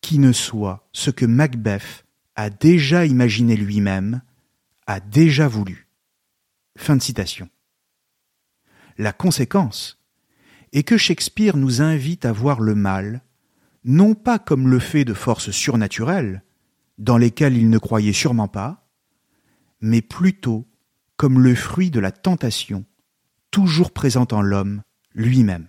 qui 0.00 0.18
ne 0.18 0.32
soit 0.32 0.88
ce 0.92 1.10
que 1.10 1.26
Macbeth 1.26 2.04
a 2.36 2.50
déjà 2.50 3.06
imaginé 3.06 3.56
lui-même, 3.56 4.22
a 4.86 5.00
déjà 5.00 5.48
voulu. 5.48 5.88
Fin 6.76 6.96
de 6.96 7.02
citation. 7.02 7.48
La 8.96 9.12
conséquence 9.12 10.02
est 10.72 10.82
que 10.82 10.96
Shakespeare 10.96 11.56
nous 11.56 11.82
invite 11.82 12.24
à 12.24 12.32
voir 12.32 12.60
le 12.60 12.74
mal, 12.74 13.22
non 13.84 14.14
pas 14.14 14.38
comme 14.38 14.68
le 14.68 14.78
fait 14.78 15.04
de 15.04 15.14
forces 15.14 15.50
surnaturelles, 15.50 16.42
dans 16.98 17.16
lesquelles 17.16 17.56
il 17.56 17.70
ne 17.70 17.78
croyait 17.78 18.12
sûrement 18.12 18.48
pas, 18.48 18.88
mais 19.80 20.02
plutôt 20.02 20.68
comme 21.16 21.40
le 21.40 21.54
fruit 21.54 21.90
de 21.90 22.00
la 22.00 22.12
tentation, 22.12 22.84
toujours 23.50 23.90
présente 23.92 24.32
en 24.32 24.42
l'homme 24.42 24.82
lui-même. 25.14 25.68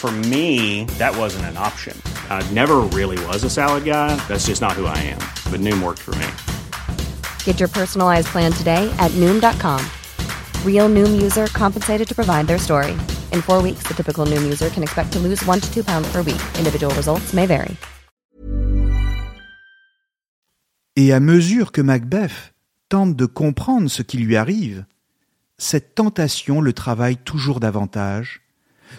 For 0.00 0.10
me, 0.10 0.86
that 0.96 1.14
wasn't 1.14 1.44
an 1.52 1.58
option. 1.58 1.94
I 2.30 2.40
never 2.54 2.78
really 2.98 3.22
was 3.26 3.44
a 3.44 3.50
salad 3.50 3.84
guy. 3.84 4.16
That's 4.28 4.46
just 4.46 4.62
not 4.62 4.72
who 4.72 4.86
I 4.86 4.96
am. 4.96 5.20
But 5.52 5.60
Noom 5.60 5.82
worked 5.82 6.00
for 6.00 6.14
me. 6.14 6.26
Get 7.44 7.60
your 7.60 7.68
personalized 7.68 8.28
plan 8.28 8.50
today 8.50 8.90
at 8.98 9.10
Noom.com. 9.20 9.84
Real 10.64 10.88
Noom 10.88 11.20
user 11.20 11.48
compensated 11.48 12.08
to 12.08 12.14
provide 12.14 12.46
their 12.46 12.56
story. 12.56 12.92
In 13.34 13.42
four 13.42 13.60
weeks, 13.62 13.86
the 13.86 13.92
typical 13.92 14.24
Noom 14.24 14.42
user 14.42 14.70
can 14.70 14.82
expect 14.82 15.12
to 15.12 15.18
lose 15.18 15.44
one 15.44 15.60
to 15.60 15.70
two 15.70 15.84
pounds 15.84 16.10
per 16.10 16.22
week. 16.22 16.40
Individual 16.58 16.94
results 16.94 17.34
may 17.34 17.44
vary. 17.44 17.76
Et 20.96 21.12
à 21.12 21.20
mesure 21.20 21.72
que 21.72 21.82
Macbeth 21.82 22.54
tente 22.88 23.16
de 23.16 23.26
comprendre 23.26 23.90
ce 23.90 24.00
qui 24.00 24.16
lui 24.16 24.38
arrive, 24.38 24.86
cette 25.58 25.94
tentation 25.94 26.62
le 26.62 26.72
travaille 26.72 27.18
toujours 27.18 27.60
davantage, 27.60 28.40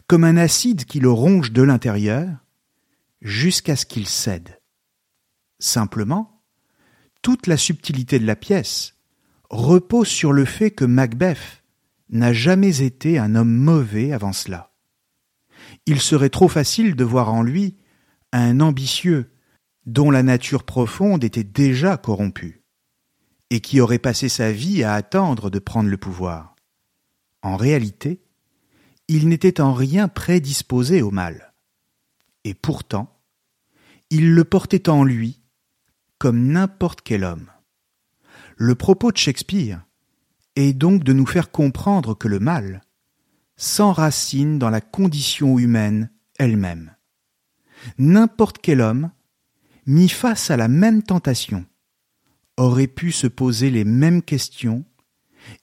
comme 0.07 0.23
un 0.23 0.37
acide 0.37 0.85
qui 0.85 0.99
le 0.99 1.11
ronge 1.11 1.51
de 1.51 1.61
l'intérieur, 1.61 2.29
jusqu'à 3.21 3.75
ce 3.75 3.85
qu'il 3.85 4.07
cède. 4.07 4.59
Simplement, 5.59 6.43
toute 7.21 7.47
la 7.47 7.57
subtilité 7.57 8.19
de 8.19 8.25
la 8.25 8.35
pièce 8.35 8.95
repose 9.49 10.07
sur 10.07 10.33
le 10.33 10.45
fait 10.45 10.71
que 10.71 10.85
Macbeth 10.85 11.63
n'a 12.09 12.33
jamais 12.33 12.81
été 12.81 13.19
un 13.19 13.35
homme 13.35 13.53
mauvais 13.53 14.11
avant 14.11 14.33
cela. 14.33 14.71
Il 15.85 16.01
serait 16.01 16.29
trop 16.29 16.47
facile 16.47 16.95
de 16.95 17.03
voir 17.03 17.33
en 17.33 17.43
lui 17.43 17.77
un 18.31 18.59
ambitieux 18.59 19.31
dont 19.85 20.11
la 20.11 20.23
nature 20.23 20.63
profonde 20.63 21.23
était 21.23 21.43
déjà 21.43 21.97
corrompue, 21.97 22.63
et 23.49 23.59
qui 23.61 23.81
aurait 23.81 23.99
passé 23.99 24.29
sa 24.29 24.51
vie 24.51 24.83
à 24.83 24.93
attendre 24.93 25.49
de 25.49 25.59
prendre 25.59 25.89
le 25.89 25.97
pouvoir. 25.97 26.55
En 27.41 27.57
réalité, 27.57 28.21
il 29.13 29.27
n'était 29.27 29.59
en 29.59 29.73
rien 29.73 30.07
prédisposé 30.07 31.01
au 31.01 31.11
mal, 31.11 31.53
et 32.45 32.53
pourtant, 32.53 33.19
il 34.09 34.33
le 34.33 34.45
portait 34.45 34.87
en 34.87 35.03
lui 35.03 35.41
comme 36.17 36.47
n'importe 36.47 37.01
quel 37.01 37.25
homme. 37.25 37.51
Le 38.55 38.73
propos 38.73 39.11
de 39.11 39.17
Shakespeare 39.17 39.85
est 40.55 40.71
donc 40.71 41.03
de 41.03 41.11
nous 41.11 41.25
faire 41.25 41.51
comprendre 41.51 42.13
que 42.13 42.29
le 42.29 42.39
mal 42.39 42.83
s'enracine 43.57 44.57
dans 44.57 44.69
la 44.69 44.79
condition 44.79 45.59
humaine 45.59 46.09
elle-même. 46.39 46.95
N'importe 47.97 48.59
quel 48.59 48.79
homme 48.79 49.11
mis 49.87 50.07
face 50.07 50.51
à 50.51 50.55
la 50.55 50.69
même 50.69 51.03
tentation, 51.03 51.65
aurait 52.55 52.87
pu 52.87 53.11
se 53.11 53.27
poser 53.27 53.71
les 53.71 53.83
mêmes 53.83 54.21
questions, 54.21 54.85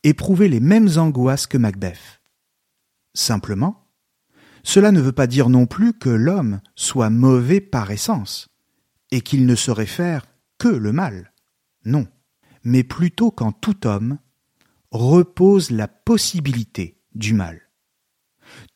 éprouver 0.03 0.49
les 0.49 0.61
mêmes 0.61 0.91
angoisses 0.99 1.47
que 1.47 1.57
Macbeth. 1.57 2.18
Simplement, 3.19 3.85
cela 4.63 4.93
ne 4.93 5.01
veut 5.01 5.11
pas 5.11 5.27
dire 5.27 5.49
non 5.49 5.67
plus 5.67 5.93
que 5.93 6.09
l'homme 6.09 6.61
soit 6.77 7.11
mauvais 7.11 7.61
par 7.61 7.91
essence, 7.91 8.49
et 9.11 9.23
qu'il 9.23 9.45
ne 9.45 9.57
saurait 9.57 9.87
faire 9.87 10.25
que 10.57 10.69
le 10.69 10.93
mal. 10.93 11.33
Non, 11.85 12.07
mais 12.63 12.85
plutôt 12.85 13.33
qu'en 13.33 13.51
tout 13.51 13.89
homme 13.89 14.19
repose 14.93 15.73
la 15.73 15.89
possibilité 15.89 17.01
du 17.17 17.35
mal. 17.35 17.61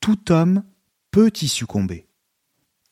Tout 0.00 0.32
homme 0.32 0.64
peut 1.12 1.30
y 1.40 1.46
succomber 1.46 2.08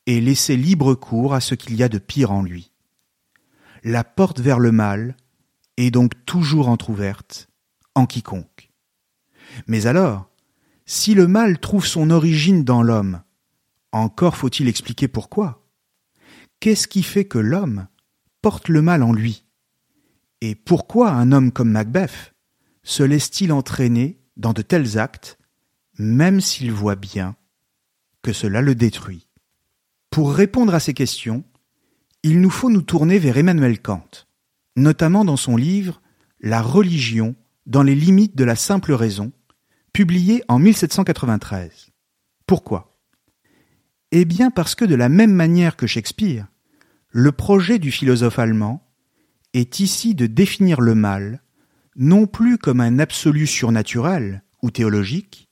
et 0.05 0.21
laisser 0.21 0.55
libre 0.55 0.95
cours 0.95 1.33
à 1.33 1.41
ce 1.41 1.53
qu'il 1.53 1.75
y 1.75 1.83
a 1.83 1.89
de 1.89 1.99
pire 1.99 2.31
en 2.31 2.43
lui. 2.43 2.71
La 3.83 4.05
porte 4.05 4.39
vers 4.39 4.59
le 4.59 4.71
mal 4.71 5.17
est 5.75 5.91
donc 5.91 6.13
toujours 6.23 6.69
entr'ouverte 6.69 7.49
en 7.93 8.05
quiconque. 8.05 8.71
Mais 9.67 9.85
alors, 9.85 10.30
si 10.85 11.13
le 11.13 11.27
mal 11.27 11.59
trouve 11.59 11.85
son 11.85 12.09
origine 12.09 12.63
dans 12.63 12.83
l'homme, 12.83 13.21
encore 13.91 14.37
faut-il 14.37 14.67
expliquer 14.67 15.07
pourquoi. 15.07 15.67
Qu'est-ce 16.59 16.87
qui 16.87 17.03
fait 17.03 17.25
que 17.25 17.37
l'homme 17.37 17.87
porte 18.41 18.69
le 18.69 18.81
mal 18.81 19.03
en 19.03 19.13
lui? 19.13 19.45
Et 20.41 20.55
pourquoi 20.55 21.11
un 21.11 21.31
homme 21.31 21.51
comme 21.51 21.71
Macbeth 21.71 22.33
se 22.83 23.03
laisse-t-il 23.03 23.51
entraîner 23.51 24.19
dans 24.37 24.53
de 24.53 24.61
tels 24.61 24.97
actes, 24.97 25.37
même 25.97 26.41
s'il 26.41 26.71
voit 26.71 26.95
bien 26.95 27.35
que 28.21 28.33
cela 28.33 28.61
le 28.61 28.75
détruit? 28.75 29.27
Pour 30.09 30.33
répondre 30.33 30.73
à 30.73 30.79
ces 30.79 30.93
questions, 30.93 31.43
il 32.23 32.41
nous 32.41 32.49
faut 32.49 32.69
nous 32.69 32.81
tourner 32.81 33.17
vers 33.17 33.37
Emmanuel 33.37 33.81
Kant, 33.81 34.27
notamment 34.75 35.25
dans 35.25 35.37
son 35.37 35.57
livre 35.57 36.01
La 36.39 36.61
religion 36.61 37.35
dans 37.65 37.83
les 37.83 37.95
limites 37.95 38.35
de 38.35 38.43
la 38.43 38.55
simple 38.55 38.93
raison, 38.93 39.31
publié 39.93 40.43
en 40.47 40.59
1793. 40.59 41.91
Pourquoi? 42.45 42.97
Eh 44.11 44.25
bien 44.25 44.51
parce 44.51 44.75
que 44.75 44.85
de 44.85 44.95
la 44.95 45.09
même 45.09 45.33
manière 45.33 45.75
que 45.75 45.87
Shakespeare, 45.87 46.47
le 47.09 47.31
projet 47.31 47.79
du 47.79 47.91
philosophe 47.91 48.39
allemand 48.39 48.87
est 49.53 49.79
ici 49.79 50.15
de 50.15 50.27
définir 50.27 50.81
le 50.81 50.95
mal 50.95 51.41
non 51.95 52.25
plus 52.25 52.57
comme 52.57 52.81
un 52.81 52.99
absolu 52.99 53.47
surnaturel 53.47 54.43
ou 54.61 54.71
théologique, 54.71 55.49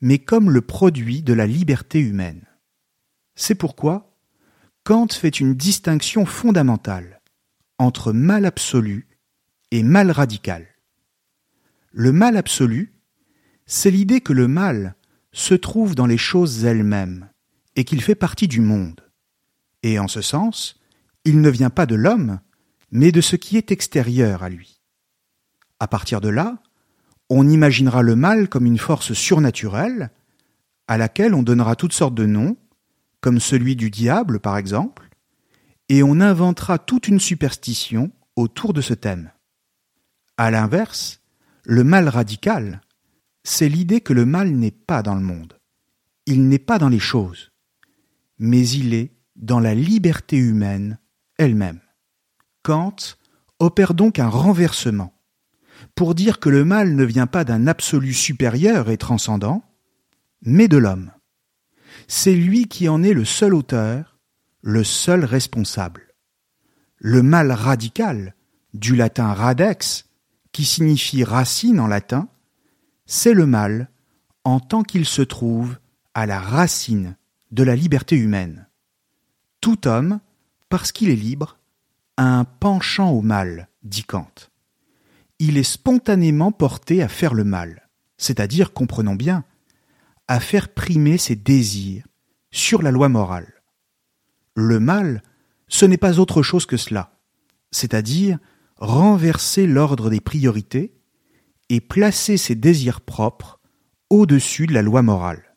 mais 0.00 0.18
comme 0.18 0.50
le 0.50 0.62
produit 0.62 1.22
de 1.22 1.32
la 1.34 1.46
liberté 1.46 2.00
humaine. 2.00 2.44
C'est 3.34 3.54
pourquoi 3.54 4.16
Kant 4.84 5.08
fait 5.08 5.40
une 5.40 5.54
distinction 5.54 6.24
fondamentale 6.24 7.20
entre 7.78 8.12
mal 8.12 8.46
absolu 8.46 9.06
et 9.70 9.82
mal 9.82 10.10
radical. 10.10 10.66
Le 11.92 12.12
mal 12.12 12.36
absolu, 12.36 12.97
c'est 13.68 13.90
l'idée 13.90 14.22
que 14.22 14.32
le 14.32 14.48
mal 14.48 14.96
se 15.30 15.54
trouve 15.54 15.94
dans 15.94 16.06
les 16.06 16.18
choses 16.18 16.64
elles-mêmes 16.64 17.28
et 17.76 17.84
qu'il 17.84 18.02
fait 18.02 18.14
partie 18.14 18.48
du 18.48 18.60
monde. 18.60 19.02
Et 19.82 19.98
en 19.98 20.08
ce 20.08 20.22
sens, 20.22 20.80
il 21.24 21.42
ne 21.42 21.50
vient 21.50 21.70
pas 21.70 21.84
de 21.84 21.94
l'homme, 21.94 22.40
mais 22.90 23.12
de 23.12 23.20
ce 23.20 23.36
qui 23.36 23.58
est 23.58 23.70
extérieur 23.70 24.42
à 24.42 24.48
lui. 24.48 24.80
À 25.78 25.86
partir 25.86 26.22
de 26.22 26.30
là, 26.30 26.56
on 27.28 27.46
imaginera 27.46 28.00
le 28.00 28.16
mal 28.16 28.48
comme 28.48 28.64
une 28.64 28.78
force 28.78 29.12
surnaturelle, 29.12 30.10
à 30.88 30.96
laquelle 30.96 31.34
on 31.34 31.42
donnera 31.42 31.76
toutes 31.76 31.92
sortes 31.92 32.14
de 32.14 32.24
noms, 32.24 32.56
comme 33.20 33.38
celui 33.38 33.76
du 33.76 33.90
diable 33.90 34.40
par 34.40 34.56
exemple, 34.56 35.10
et 35.90 36.02
on 36.02 36.20
inventera 36.20 36.78
toute 36.78 37.06
une 37.06 37.20
superstition 37.20 38.10
autour 38.34 38.72
de 38.72 38.80
ce 38.80 38.94
thème. 38.94 39.30
À 40.38 40.50
l'inverse, 40.50 41.20
le 41.64 41.84
mal 41.84 42.08
radical, 42.08 42.80
c'est 43.44 43.68
l'idée 43.68 44.00
que 44.00 44.12
le 44.12 44.26
mal 44.26 44.50
n'est 44.50 44.70
pas 44.70 45.02
dans 45.02 45.14
le 45.14 45.22
monde, 45.22 45.58
il 46.26 46.48
n'est 46.48 46.58
pas 46.58 46.78
dans 46.78 46.88
les 46.88 46.98
choses, 46.98 47.52
mais 48.38 48.68
il 48.68 48.94
est 48.94 49.12
dans 49.36 49.60
la 49.60 49.74
liberté 49.74 50.36
humaine 50.36 50.98
elle-même. 51.38 51.80
Kant 52.62 52.96
opère 53.60 53.94
donc 53.94 54.18
un 54.18 54.28
renversement 54.28 55.14
pour 55.94 56.14
dire 56.14 56.40
que 56.40 56.48
le 56.48 56.64
mal 56.64 56.94
ne 56.94 57.04
vient 57.04 57.26
pas 57.26 57.44
d'un 57.44 57.66
absolu 57.66 58.12
supérieur 58.12 58.90
et 58.90 58.98
transcendant, 58.98 59.62
mais 60.42 60.68
de 60.68 60.76
l'homme. 60.76 61.12
C'est 62.06 62.34
lui 62.34 62.66
qui 62.66 62.88
en 62.88 63.02
est 63.02 63.12
le 63.12 63.24
seul 63.24 63.54
auteur, 63.54 64.18
le 64.62 64.84
seul 64.84 65.24
responsable. 65.24 66.14
Le 66.96 67.22
mal 67.22 67.52
radical, 67.52 68.34
du 68.74 68.96
latin 68.96 69.32
radex, 69.32 70.06
qui 70.52 70.64
signifie 70.64 71.24
racine 71.24 71.80
en 71.80 71.86
latin, 71.86 72.28
c'est 73.08 73.34
le 73.34 73.46
mal 73.46 73.90
en 74.44 74.60
tant 74.60 74.84
qu'il 74.84 75.04
se 75.04 75.22
trouve 75.22 75.78
à 76.14 76.26
la 76.26 76.38
racine 76.38 77.16
de 77.50 77.64
la 77.64 77.74
liberté 77.74 78.14
humaine. 78.14 78.68
Tout 79.60 79.88
homme, 79.88 80.20
parce 80.68 80.92
qu'il 80.92 81.10
est 81.10 81.16
libre, 81.16 81.58
a 82.16 82.38
un 82.38 82.44
penchant 82.44 83.10
au 83.10 83.22
mal, 83.22 83.68
dit 83.82 84.04
Kant 84.04 84.30
il 85.38 85.56
est 85.56 85.62
spontanément 85.62 86.52
porté 86.52 87.02
à 87.02 87.08
faire 87.08 87.34
le 87.34 87.44
mal, 87.44 87.88
c'est-à-dire, 88.16 88.72
comprenons 88.72 89.14
bien, 89.14 89.44
à 90.26 90.40
faire 90.40 90.68
primer 90.68 91.16
ses 91.16 91.36
désirs 91.36 92.04
sur 92.50 92.82
la 92.82 92.90
loi 92.90 93.08
morale. 93.08 93.62
Le 94.54 94.80
mal, 94.80 95.22
ce 95.68 95.86
n'est 95.86 95.96
pas 95.96 96.18
autre 96.18 96.42
chose 96.42 96.66
que 96.66 96.76
cela, 96.76 97.16
c'est-à-dire 97.70 98.38
renverser 98.78 99.66
l'ordre 99.66 100.10
des 100.10 100.20
priorités 100.20 100.97
et 101.68 101.80
placer 101.80 102.36
ses 102.36 102.54
désirs 102.54 103.00
propres 103.00 103.60
au-dessus 104.10 104.66
de 104.66 104.74
la 104.74 104.82
loi 104.82 105.02
morale. 105.02 105.56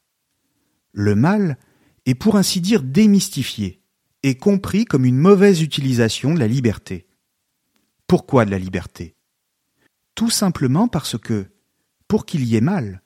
Le 0.92 1.16
mal 1.16 1.58
est 2.06 2.16
pour 2.16 2.36
ainsi 2.36 2.62
dire 2.62 2.84
démystifié 2.84 3.82
et 4.24 4.36
compris 4.36 4.86
comme 4.86 5.06
une 5.06 5.18
mauvaise 5.18 5.62
utilisation 5.62 6.34
de 6.34 6.40
la 6.40 6.48
liberté. 6.48 7.08
Pourquoi 8.08 8.46
de 8.46 8.52
la 8.52 8.60
liberté? 8.60 9.16
Tout 10.16 10.30
simplement 10.30 10.88
parce 10.88 11.18
que, 11.18 11.48
pour 12.08 12.26
qu'il 12.26 12.44
y 12.44 12.56
ait 12.56 12.62
mal, 12.62 13.02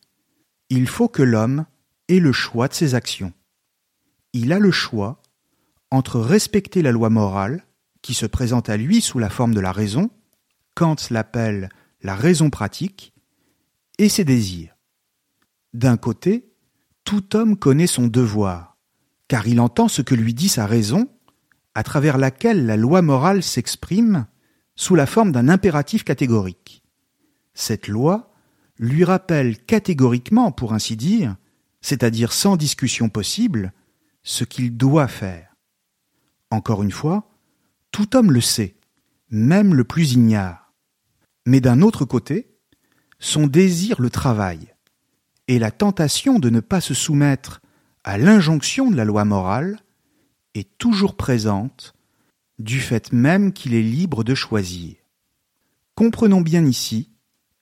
il 0.69 0.87
faut 0.87 1.07
que 1.07 1.21
l'homme 1.21 1.65
ait 2.07 2.19
le 2.19 2.31
choix 2.31 2.67
de 2.67 2.73
ses 2.73 2.95
actions. 2.95 3.33
Il 4.33 4.51
a 4.51 4.59
le 4.59 4.71
choix 4.71 5.21
entre 5.91 6.19
respecter 6.19 6.81
la 6.81 6.91
loi 6.91 7.09
morale, 7.09 7.65
qui 8.01 8.13
se 8.13 8.25
présente 8.25 8.69
à 8.69 8.77
lui 8.77 9.01
sous 9.01 9.19
la 9.19 9.29
forme 9.29 9.53
de 9.53 9.59
la 9.59 9.71
raison, 9.71 10.09
Kant 10.73 10.95
l'appelle 11.09 11.69
la 12.01 12.15
raison 12.15 12.49
pratique, 12.49 13.13
et 13.97 14.09
ses 14.09 14.25
désirs. 14.25 14.75
D'un 15.73 15.97
côté, 15.97 16.51
tout 17.03 17.35
homme 17.35 17.57
connaît 17.57 17.87
son 17.87 18.07
devoir, 18.07 18.77
car 19.27 19.47
il 19.47 19.59
entend 19.59 19.87
ce 19.87 20.01
que 20.01 20.15
lui 20.15 20.33
dit 20.33 20.49
sa 20.49 20.65
raison, 20.65 21.09
à 21.73 21.83
travers 21.83 22.17
laquelle 22.17 22.65
la 22.65 22.77
loi 22.77 23.01
morale 23.01 23.43
s'exprime 23.43 24.27
sous 24.75 24.95
la 24.95 25.05
forme 25.05 25.31
d'un 25.31 25.49
impératif 25.49 26.03
catégorique. 26.03 26.83
Cette 27.53 27.87
loi 27.87 28.33
lui 28.77 29.03
rappelle 29.03 29.57
catégoriquement, 29.57 30.51
pour 30.51 30.73
ainsi 30.73 30.97
dire, 30.97 31.35
c'est-à-dire 31.81 32.33
sans 32.33 32.57
discussion 32.57 33.09
possible, 33.09 33.73
ce 34.23 34.43
qu'il 34.43 34.75
doit 34.75 35.07
faire. 35.07 35.55
Encore 36.49 36.83
une 36.83 36.91
fois, 36.91 37.29
tout 37.91 38.15
homme 38.15 38.31
le 38.31 38.41
sait, 38.41 38.75
même 39.29 39.73
le 39.73 39.83
plus 39.83 40.13
ignare. 40.13 40.64
Mais 41.45 41.61
d'un 41.61 41.81
autre 41.81 42.05
côté, 42.05 42.55
son 43.19 43.47
désir 43.47 44.01
le 44.01 44.09
travaille, 44.09 44.73
et 45.47 45.59
la 45.59 45.71
tentation 45.71 46.39
de 46.39 46.49
ne 46.49 46.59
pas 46.59 46.81
se 46.81 46.93
soumettre 46.93 47.61
à 48.03 48.17
l'injonction 48.17 48.89
de 48.91 48.95
la 48.95 49.05
loi 49.05 49.25
morale 49.25 49.79
est 50.53 50.77
toujours 50.77 51.15
présente, 51.15 51.93
du 52.59 52.79
fait 52.79 53.11
même 53.11 53.51
qu'il 53.53 53.73
est 53.73 53.81
libre 53.81 54.23
de 54.23 54.33
choisir. 54.33 54.95
Comprenons 55.95 56.41
bien 56.41 56.65
ici 56.65 57.11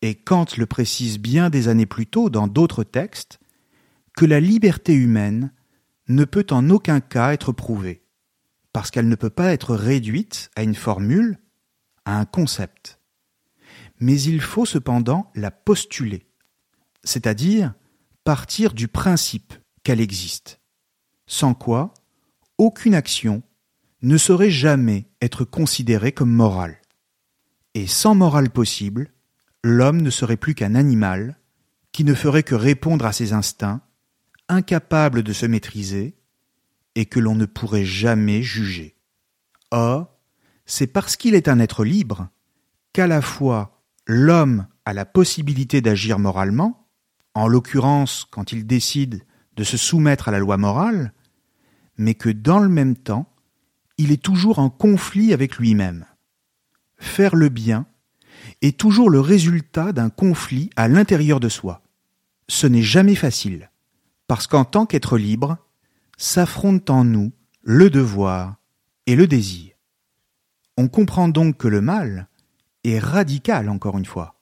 et 0.02 0.16
Kant 0.16 0.46
le 0.58 0.66
précise 0.66 1.18
bien 1.18 1.50
des 1.50 1.70
années 1.70 1.86
plus 1.86 2.08
tôt 2.08 2.30
dans 2.30 2.48
d'autres 2.48 2.84
textes, 2.84 3.40
que 4.18 4.26
la 4.26 4.42
liberté 4.42 4.94
humaine 4.94 5.54
ne 6.10 6.26
peut 6.26 6.46
en 6.52 6.70
aucun 6.70 7.00
cas 7.00 7.32
être 7.32 7.54
prouvée, 7.54 8.04
parce 8.74 8.92
qu'elle 8.92 9.08
ne 9.08 9.16
peut 9.16 9.30
pas 9.30 9.54
être 9.54 9.76
réduite 9.76 10.52
à 10.58 10.64
une 10.64 10.76
formule, 10.76 11.40
à 12.04 12.20
un 12.20 12.26
concept. 12.26 13.00
Mais 14.04 14.22
il 14.22 14.42
faut 14.42 14.66
cependant 14.66 15.32
la 15.34 15.50
postuler, 15.50 16.28
c'est-à-dire 17.06 17.74
partir 18.26 18.74
du 18.74 18.90
principe 18.90 19.54
qu'elle 19.82 20.02
existe, 20.02 20.60
sans 21.26 21.54
quoi 21.54 21.94
aucune 22.58 22.96
action 22.96 23.44
ne 24.02 24.18
saurait 24.18 24.52
jamais 24.52 25.08
être 25.22 25.46
considérée 25.46 26.12
comme 26.12 26.34
morale. 26.34 26.82
Et 27.76 27.88
sans 27.88 28.14
morale 28.14 28.50
possible, 28.50 29.14
l'homme 29.64 30.02
ne 30.02 30.10
serait 30.10 30.36
plus 30.36 30.54
qu'un 30.54 30.76
animal 30.76 31.40
qui 31.94 32.04
ne 32.04 32.14
ferait 32.14 32.44
que 32.44 32.56
répondre 32.56 33.06
à 33.06 33.14
ses 33.14 33.32
instincts, 33.32 33.80
incapable 34.50 35.24
de 35.24 35.32
se 35.32 35.46
maîtriser, 35.46 36.18
et 36.96 37.06
que 37.06 37.22
l'on 37.22 37.36
ne 37.36 37.46
pourrait 37.46 37.86
jamais 37.86 38.44
juger. 38.44 38.98
Or, 39.72 40.14
c'est 40.66 40.88
parce 40.88 41.16
qu'il 41.16 41.36
est 41.36 41.48
un 41.48 41.62
être 41.62 41.86
libre 41.86 42.28
qu'à 42.92 43.08
la 43.08 43.22
fois 43.22 43.73
l'homme 44.06 44.68
a 44.86 44.94
la 44.94 45.06
possibilité 45.06 45.82
d'agir 45.82 46.20
moralement, 46.20 46.88
en 47.34 47.48
l'occurrence 47.48 48.28
quand 48.30 48.52
il 48.52 48.68
décide 48.68 49.24
de 49.56 49.64
se 49.64 49.78
soumettre 49.78 50.30
à 50.30 50.32
la 50.32 50.40
loi 50.40 50.58
morale, 50.58 51.14
mais 51.98 52.16
que 52.16 52.30
dans 52.30 52.60
le 52.60 52.70
même 52.70 52.96
temps, 52.96 53.32
il 53.98 54.12
est 54.12 54.22
toujours 54.22 54.60
en 54.60 54.70
conflit 54.70 55.34
avec 55.34 55.58
lui-même. 55.58 56.06
Faire 56.98 57.36
le 57.36 57.50
bien 57.50 57.86
est 58.62 58.78
toujours 58.78 59.10
le 59.10 59.20
résultat 59.20 59.94
d'un 59.94 60.10
conflit 60.10 60.70
à 60.76 60.88
l'intérieur 60.88 61.40
de 61.40 61.50
soi. 61.50 61.82
Ce 62.48 62.68
n'est 62.68 62.82
jamais 62.82 63.16
facile, 63.16 63.72
parce 64.28 64.48
qu'en 64.48 64.66
tant 64.66 64.86
qu'être 64.86 65.18
libre, 65.18 65.58
s'affrontent 66.18 66.94
en 66.94 67.04
nous 67.04 67.32
le 67.62 67.90
devoir 67.90 68.56
et 69.06 69.16
le 69.16 69.28
désir. 69.28 69.74
On 70.78 70.88
comprend 70.88 71.28
donc 71.28 71.58
que 71.58 71.68
le 71.68 71.82
mal 71.82 72.28
est 72.84 73.00
radical 73.00 73.70
encore 73.70 73.98
une 73.98 74.06
fois, 74.06 74.42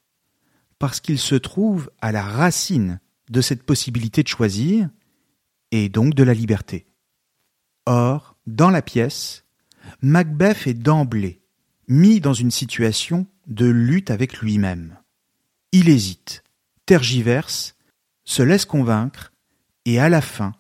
parce 0.80 1.00
qu'il 1.00 1.20
se 1.20 1.36
trouve 1.36 1.92
à 2.02 2.12
la 2.12 2.24
racine 2.24 3.00
de 3.30 3.42
cette 3.42 3.64
possibilité 3.64 4.24
de 4.24 4.28
choisir, 4.28 4.90
et 5.72 5.90
donc 5.90 6.14
de 6.14 6.24
la 6.24 6.34
liberté. 6.34 6.86
Or, 7.86 8.36
dans 8.46 8.70
la 8.70 8.82
pièce, 8.82 9.46
Macbeth 10.02 10.68
est 10.68 10.74
d'emblée 10.74 11.42
mis 11.88 12.20
dans 12.20 12.34
une 12.34 12.52
situation 12.52 13.28
de 13.48 13.66
lutte 13.66 14.12
avec 14.12 14.40
lui-même. 14.40 14.98
Il 15.72 15.90
hésite, 15.90 16.44
tergiverse, 16.86 17.76
se 18.24 18.44
laisse 18.44 18.66
convaincre, 18.66 19.34
et 19.86 20.00
à 20.00 20.10
la 20.10 20.22
fin, 20.22 20.54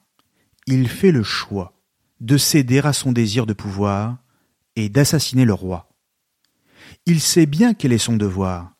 il 0.67 0.87
fait 0.87 1.11
le 1.11 1.23
choix 1.23 1.73
de 2.19 2.37
céder 2.37 2.79
à 2.79 2.93
son 2.93 3.11
désir 3.11 3.45
de 3.45 3.53
pouvoir 3.53 4.17
et 4.75 4.89
d'assassiner 4.89 5.45
le 5.45 5.53
roi. 5.53 5.90
Il 7.05 7.19
sait 7.19 7.45
bien 7.45 7.73
quel 7.73 7.93
est 7.93 7.97
son 7.97 8.15
devoir, 8.15 8.73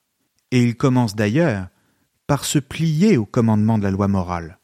et 0.51 0.61
il 0.63 0.75
commence 0.75 1.15
d'ailleurs 1.15 1.67
par 2.27 2.45
se 2.45 2.59
plier 2.59 3.17
au 3.17 3.25
commandement 3.25 3.77
de 3.77 3.83
la 3.83 3.91
loi 3.91 4.07
morale. 4.07 4.59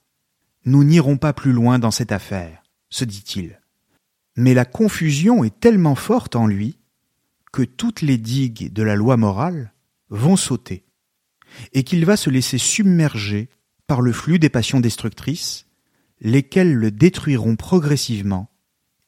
Nous 0.65 0.83
n'irons 0.83 1.17
pas 1.17 1.33
plus 1.33 1.53
loin 1.53 1.79
dans 1.79 1.91
cette 1.91 2.11
affaire. 2.11 2.61
se 2.89 3.03
dit-il. 3.03 3.59
Mais 4.37 4.53
la 4.53 4.63
confusion 4.63 5.43
est 5.43 5.59
tellement 5.59 5.95
forte 5.95 6.35
en 6.35 6.47
lui 6.47 6.79
que 7.51 7.63
toutes 7.63 8.01
les 8.01 8.17
digues 8.17 8.71
de 8.71 8.83
la 8.83 8.95
loi 8.95 9.17
morale 9.17 9.73
vont 10.09 10.37
sauter, 10.37 10.85
et 11.73 11.83
qu'il 11.83 12.05
va 12.05 12.15
se 12.15 12.29
laisser 12.29 12.57
submerger 12.57 13.49
par 13.87 14.01
le 14.01 14.11
flux 14.13 14.39
des 14.39 14.49
passions 14.49 14.79
destructrices, 14.79 15.65
lesquelles 16.21 16.73
le 16.73 16.91
détruiront 16.91 17.55
progressivement 17.55 18.49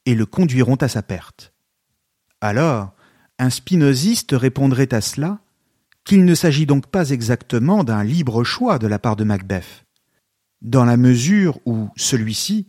et 0.05 0.15
le 0.15 0.25
conduiront 0.25 0.75
à 0.75 0.87
sa 0.87 1.03
perte. 1.03 1.53
Alors, 2.41 2.93
un 3.39 3.49
spinoziste 3.49 4.33
répondrait 4.33 4.93
à 4.93 5.01
cela 5.01 5.39
qu'il 6.03 6.25
ne 6.25 6.35
s'agit 6.35 6.65
donc 6.65 6.87
pas 6.87 7.09
exactement 7.09 7.83
d'un 7.83 8.03
libre 8.03 8.43
choix 8.43 8.79
de 8.79 8.87
la 8.87 8.99
part 8.99 9.15
de 9.15 9.23
Macbeth, 9.23 9.85
dans 10.61 10.85
la 10.85 10.97
mesure 10.97 11.59
où 11.65 11.89
celui-ci 11.95 12.67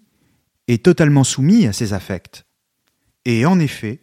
est 0.69 0.85
totalement 0.85 1.25
soumis 1.25 1.67
à 1.67 1.73
ses 1.73 1.93
affects. 1.93 2.47
Et 3.25 3.45
en 3.45 3.59
effet, 3.59 4.01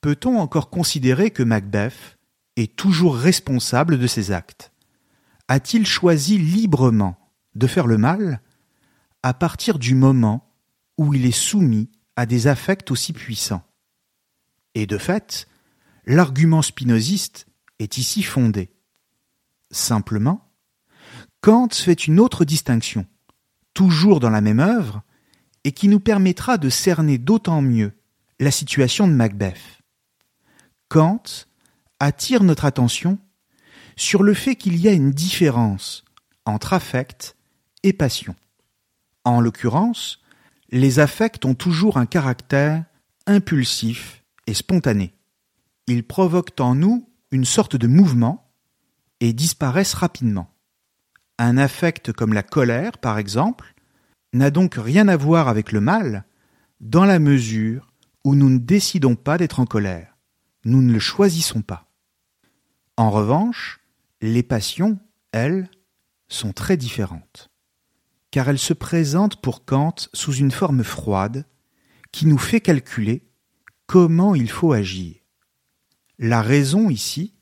peut-on 0.00 0.38
encore 0.38 0.70
considérer 0.70 1.30
que 1.30 1.42
Macbeth 1.42 2.18
est 2.56 2.74
toujours 2.76 3.16
responsable 3.16 3.98
de 3.98 4.06
ses 4.06 4.32
actes? 4.32 4.72
A-t-il 5.48 5.86
choisi 5.86 6.38
librement 6.38 7.16
de 7.54 7.66
faire 7.66 7.86
le 7.86 7.98
mal 7.98 8.40
à 9.22 9.34
partir 9.34 9.78
du 9.78 9.94
moment 9.94 10.48
où 10.96 11.12
il 11.12 11.26
est 11.26 11.30
soumis 11.30 11.90
à 12.16 12.24
des 12.24 12.46
affects 12.46 12.90
aussi 12.90 13.12
puissants? 13.12 13.64
Et 14.74 14.86
de 14.86 14.96
fait, 14.96 15.48
l'argument 16.06 16.62
spinoziste 16.62 17.46
est 17.78 17.98
ici 17.98 18.22
fondé. 18.22 18.70
Simplement, 19.70 20.50
Kant 21.40 21.68
fait 21.72 22.06
une 22.06 22.20
autre 22.20 22.44
distinction, 22.44 23.06
toujours 23.74 24.20
dans 24.20 24.30
la 24.30 24.40
même 24.40 24.60
œuvre, 24.60 25.02
et 25.64 25.72
qui 25.72 25.88
nous 25.88 26.00
permettra 26.00 26.58
de 26.58 26.68
cerner 26.68 27.18
d'autant 27.18 27.62
mieux 27.62 27.92
la 28.38 28.50
situation 28.50 29.06
de 29.06 29.12
Macbeth. 29.12 29.60
Kant 30.88 31.22
attire 31.98 32.42
notre 32.42 32.64
attention 32.64 33.18
sur 33.96 34.22
le 34.22 34.34
fait 34.34 34.56
qu'il 34.56 34.76
y 34.76 34.88
a 34.88 34.92
une 34.92 35.12
différence 35.12 36.04
entre 36.46 36.72
affect 36.72 37.36
et 37.82 37.92
passion. 37.92 38.34
En 39.24 39.40
l'occurrence, 39.40 40.20
les 40.70 40.98
affects 40.98 41.44
ont 41.44 41.54
toujours 41.54 41.98
un 41.98 42.06
caractère 42.06 42.84
impulsif 43.26 44.24
et 44.46 44.54
spontané. 44.54 45.14
Ils 45.90 46.04
provoquent 46.04 46.60
en 46.60 46.76
nous 46.76 47.10
une 47.32 47.44
sorte 47.44 47.74
de 47.74 47.88
mouvement 47.88 48.54
et 49.18 49.32
disparaissent 49.32 49.94
rapidement. 49.94 50.54
Un 51.36 51.58
affect 51.58 52.12
comme 52.12 52.32
la 52.32 52.44
colère, 52.44 52.96
par 52.96 53.18
exemple, 53.18 53.74
n'a 54.32 54.52
donc 54.52 54.76
rien 54.76 55.08
à 55.08 55.16
voir 55.16 55.48
avec 55.48 55.72
le 55.72 55.80
mal 55.80 56.26
dans 56.78 57.04
la 57.04 57.18
mesure 57.18 57.92
où 58.22 58.36
nous 58.36 58.50
ne 58.50 58.58
décidons 58.58 59.16
pas 59.16 59.36
d'être 59.36 59.58
en 59.58 59.66
colère. 59.66 60.16
Nous 60.64 60.80
ne 60.80 60.92
le 60.92 61.00
choisissons 61.00 61.60
pas. 61.60 61.90
En 62.96 63.10
revanche, 63.10 63.80
les 64.20 64.44
passions, 64.44 64.96
elles, 65.32 65.68
sont 66.28 66.52
très 66.52 66.76
différentes, 66.76 67.50
car 68.30 68.48
elles 68.48 68.60
se 68.60 68.74
présentent 68.74 69.42
pour 69.42 69.64
Kant 69.64 69.96
sous 70.14 70.34
une 70.34 70.52
forme 70.52 70.84
froide 70.84 71.46
qui 72.12 72.26
nous 72.26 72.38
fait 72.38 72.60
calculer 72.60 73.28
comment 73.88 74.36
il 74.36 74.48
faut 74.48 74.72
agir. 74.72 75.19
La 76.22 76.42
raison 76.42 76.90
ici 76.90 77.32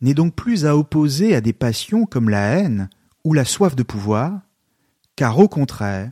n'est 0.00 0.14
donc 0.14 0.34
plus 0.34 0.64
à 0.64 0.74
opposer 0.74 1.34
à 1.34 1.42
des 1.42 1.52
passions 1.52 2.06
comme 2.06 2.30
la 2.30 2.56
haine 2.56 2.88
ou 3.24 3.34
la 3.34 3.44
soif 3.44 3.76
de 3.76 3.82
pouvoir, 3.82 4.40
car 5.16 5.38
au 5.38 5.48
contraire, 5.48 6.10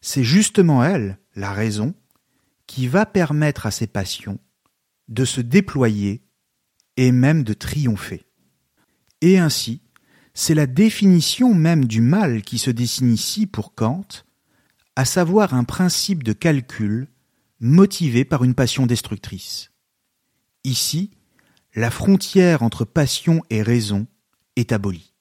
c'est 0.00 0.24
justement 0.24 0.82
elle, 0.82 1.16
la 1.36 1.52
raison, 1.52 1.94
qui 2.66 2.88
va 2.88 3.06
permettre 3.06 3.66
à 3.66 3.70
ces 3.70 3.86
passions 3.86 4.40
de 5.06 5.24
se 5.24 5.40
déployer 5.40 6.24
et 6.96 7.12
même 7.12 7.44
de 7.44 7.54
triompher. 7.54 8.24
Et 9.20 9.38
ainsi, 9.38 9.80
c'est 10.34 10.56
la 10.56 10.66
définition 10.66 11.54
même 11.54 11.84
du 11.84 12.00
mal 12.00 12.42
qui 12.42 12.58
se 12.58 12.72
dessine 12.72 13.12
ici 13.12 13.46
pour 13.46 13.76
Kant, 13.76 14.08
à 14.96 15.04
savoir 15.04 15.54
un 15.54 15.62
principe 15.62 16.24
de 16.24 16.32
calcul 16.32 17.06
motivé 17.60 18.24
par 18.24 18.42
une 18.42 18.54
passion 18.54 18.86
destructrice. 18.86 19.70
Ici, 20.64 21.12
la 21.74 21.90
frontière 21.90 22.62
entre 22.62 22.84
passion 22.84 23.42
et 23.50 23.62
raison 23.62 24.06
est 24.56 24.72
abolie. 24.72 25.12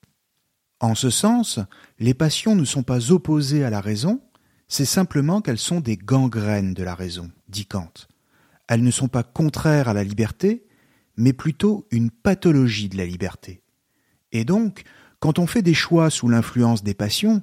En 0.80 0.96
ce 0.96 1.10
sens, 1.10 1.60
les 1.98 2.14
passions 2.14 2.56
ne 2.56 2.66
sont 2.66 2.84
pas 2.84 3.12
opposées 3.12 3.64
à 3.64 3.70
la 3.70 3.82
raison, 3.82 4.22
c'est 4.68 4.86
simplement 4.86 5.42
qu'elles 5.42 5.58
sont 5.58 5.80
des 5.80 5.98
gangrènes 5.98 6.74
de 6.74 6.84
la 6.84 6.94
raison, 6.94 7.32
dit 7.48 7.66
Kant. 7.66 7.94
Elles 8.68 8.84
ne 8.84 8.92
sont 8.92 9.08
pas 9.08 9.24
contraires 9.24 9.90
à 9.90 9.94
la 9.94 10.04
liberté, 10.04 10.66
mais 11.18 11.34
plutôt 11.34 11.88
une 11.92 12.12
pathologie 12.12 12.90
de 12.90 12.98
la 12.98 13.06
liberté. 13.06 13.62
Et 14.32 14.46
donc, 14.46 14.84
quand 15.20 15.40
on 15.40 15.48
fait 15.48 15.62
des 15.62 15.74
choix 15.74 16.10
sous 16.10 16.28
l'influence 16.28 16.84
des 16.84 16.94
passions, 16.94 17.42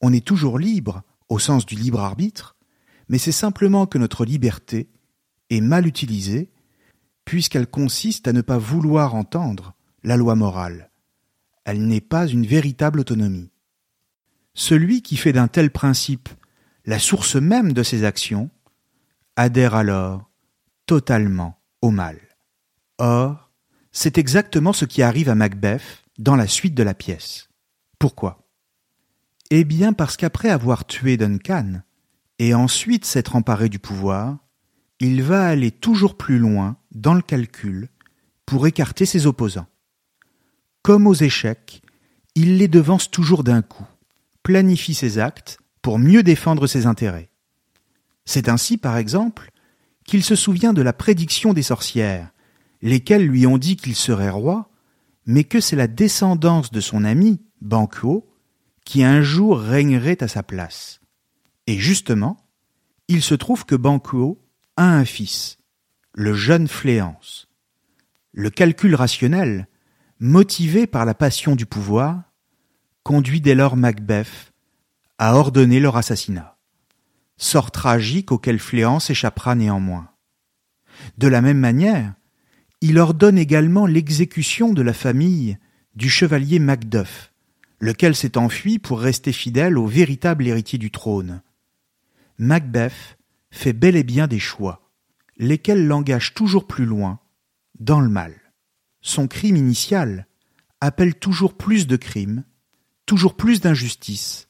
on 0.00 0.12
est 0.12 0.24
toujours 0.24 0.58
libre, 0.58 1.02
au 1.28 1.38
sens 1.38 1.64
du 1.64 1.74
libre 1.74 2.00
arbitre, 2.00 2.56
mais 3.08 3.18
c'est 3.18 3.32
simplement 3.32 3.86
que 3.86 3.98
notre 3.98 4.24
liberté 4.24 4.88
est 5.50 5.60
mal 5.60 5.86
utilisée 5.86 6.50
puisqu'elle 7.24 7.66
consiste 7.66 8.28
à 8.28 8.32
ne 8.32 8.40
pas 8.40 8.58
vouloir 8.58 9.14
entendre 9.14 9.74
la 10.02 10.16
loi 10.16 10.34
morale. 10.34 10.90
Elle 11.64 11.86
n'est 11.86 12.00
pas 12.00 12.26
une 12.26 12.46
véritable 12.46 13.00
autonomie. 13.00 13.50
Celui 14.54 15.02
qui 15.02 15.16
fait 15.16 15.32
d'un 15.32 15.48
tel 15.48 15.70
principe 15.70 16.28
la 16.84 16.98
source 16.98 17.36
même 17.36 17.72
de 17.72 17.82
ses 17.82 18.04
actions 18.04 18.50
adhère 19.36 19.74
alors 19.74 20.30
totalement 20.86 21.58
au 21.80 21.90
mal. 21.90 22.18
Or, 22.98 23.50
c'est 23.92 24.18
exactement 24.18 24.72
ce 24.72 24.84
qui 24.84 25.02
arrive 25.02 25.28
à 25.28 25.34
Macbeth 25.34 26.04
dans 26.18 26.36
la 26.36 26.46
suite 26.46 26.74
de 26.74 26.82
la 26.82 26.94
pièce. 26.94 27.48
Pourquoi? 27.98 28.48
Eh 29.50 29.64
bien 29.64 29.92
parce 29.92 30.16
qu'après 30.16 30.48
avoir 30.48 30.86
tué 30.86 31.16
Duncan, 31.16 31.82
et 32.38 32.54
ensuite 32.54 33.04
s'être 33.04 33.36
emparé 33.36 33.68
du 33.68 33.78
pouvoir, 33.78 34.38
il 34.98 35.22
va 35.22 35.46
aller 35.46 35.70
toujours 35.70 36.16
plus 36.16 36.38
loin 36.38 36.76
dans 36.94 37.14
le 37.14 37.22
calcul 37.22 37.88
pour 38.46 38.66
écarter 38.66 39.06
ses 39.06 39.26
opposants. 39.26 39.66
Comme 40.82 41.06
aux 41.06 41.14
échecs, 41.14 41.82
il 42.34 42.58
les 42.58 42.68
devance 42.68 43.10
toujours 43.10 43.44
d'un 43.44 43.62
coup, 43.62 43.86
planifie 44.42 44.94
ses 44.94 45.18
actes 45.18 45.58
pour 45.80 45.98
mieux 45.98 46.22
défendre 46.22 46.66
ses 46.66 46.86
intérêts. 46.86 47.30
C'est 48.24 48.48
ainsi, 48.48 48.78
par 48.78 48.96
exemple, 48.96 49.50
qu'il 50.04 50.22
se 50.22 50.36
souvient 50.36 50.72
de 50.72 50.82
la 50.82 50.92
prédiction 50.92 51.52
des 51.52 51.62
sorcières, 51.62 52.30
lesquelles 52.80 53.26
lui 53.26 53.46
ont 53.46 53.58
dit 53.58 53.76
qu'il 53.76 53.94
serait 53.94 54.30
roi, 54.30 54.70
mais 55.26 55.44
que 55.44 55.60
c'est 55.60 55.76
la 55.76 55.86
descendance 55.86 56.70
de 56.72 56.80
son 56.80 57.04
ami, 57.04 57.40
Banquo, 57.60 58.28
qui 58.84 59.04
un 59.04 59.22
jour 59.22 59.60
régnerait 59.60 60.22
à 60.22 60.28
sa 60.28 60.42
place. 60.42 61.00
Et 61.66 61.78
justement, 61.78 62.36
il 63.08 63.22
se 63.22 63.34
trouve 63.34 63.64
que 63.64 63.76
Banquo 63.76 64.44
a 64.76 64.84
un 64.84 65.04
fils, 65.04 65.58
le 66.14 66.34
jeune 66.34 66.68
Fléance. 66.68 67.48
Le 68.32 68.50
calcul 68.50 68.94
rationnel, 68.94 69.66
motivé 70.20 70.86
par 70.86 71.06
la 71.06 71.14
passion 71.14 71.56
du 71.56 71.64
pouvoir, 71.64 72.22
conduit 73.02 73.40
dès 73.40 73.54
lors 73.54 73.76
Macbeth 73.76 74.52
à 75.18 75.36
ordonner 75.36 75.80
leur 75.80 75.96
assassinat. 75.96 76.58
Sort 77.38 77.70
tragique 77.70 78.30
auquel 78.30 78.58
Fléance 78.58 79.08
échappera 79.08 79.54
néanmoins. 79.54 80.10
De 81.16 81.28
la 81.28 81.40
même 81.40 81.58
manière, 81.58 82.12
il 82.82 82.98
ordonne 82.98 83.38
également 83.38 83.86
l'exécution 83.86 84.74
de 84.74 84.82
la 84.82 84.92
famille 84.92 85.56
du 85.94 86.10
chevalier 86.10 86.58
Macduff, 86.58 87.32
lequel 87.80 88.14
s'est 88.14 88.36
enfui 88.36 88.78
pour 88.78 89.00
rester 89.00 89.32
fidèle 89.32 89.78
au 89.78 89.86
véritable 89.86 90.46
héritier 90.46 90.78
du 90.78 90.90
trône. 90.90 91.42
Macbeth 92.36 93.18
fait 93.50 93.72
bel 93.72 93.96
et 93.96 94.04
bien 94.04 94.26
des 94.26 94.38
choix 94.38 94.91
lesquels 95.36 95.86
l'engagent 95.86 96.34
toujours 96.34 96.66
plus 96.66 96.84
loin, 96.84 97.20
dans 97.78 98.00
le 98.00 98.08
mal. 98.08 98.34
Son 99.00 99.26
crime 99.26 99.56
initial 99.56 100.26
appelle 100.80 101.14
toujours 101.14 101.56
plus 101.56 101.86
de 101.86 101.96
crimes, 101.96 102.44
toujours 103.06 103.36
plus 103.36 103.60
d'injustice, 103.60 104.48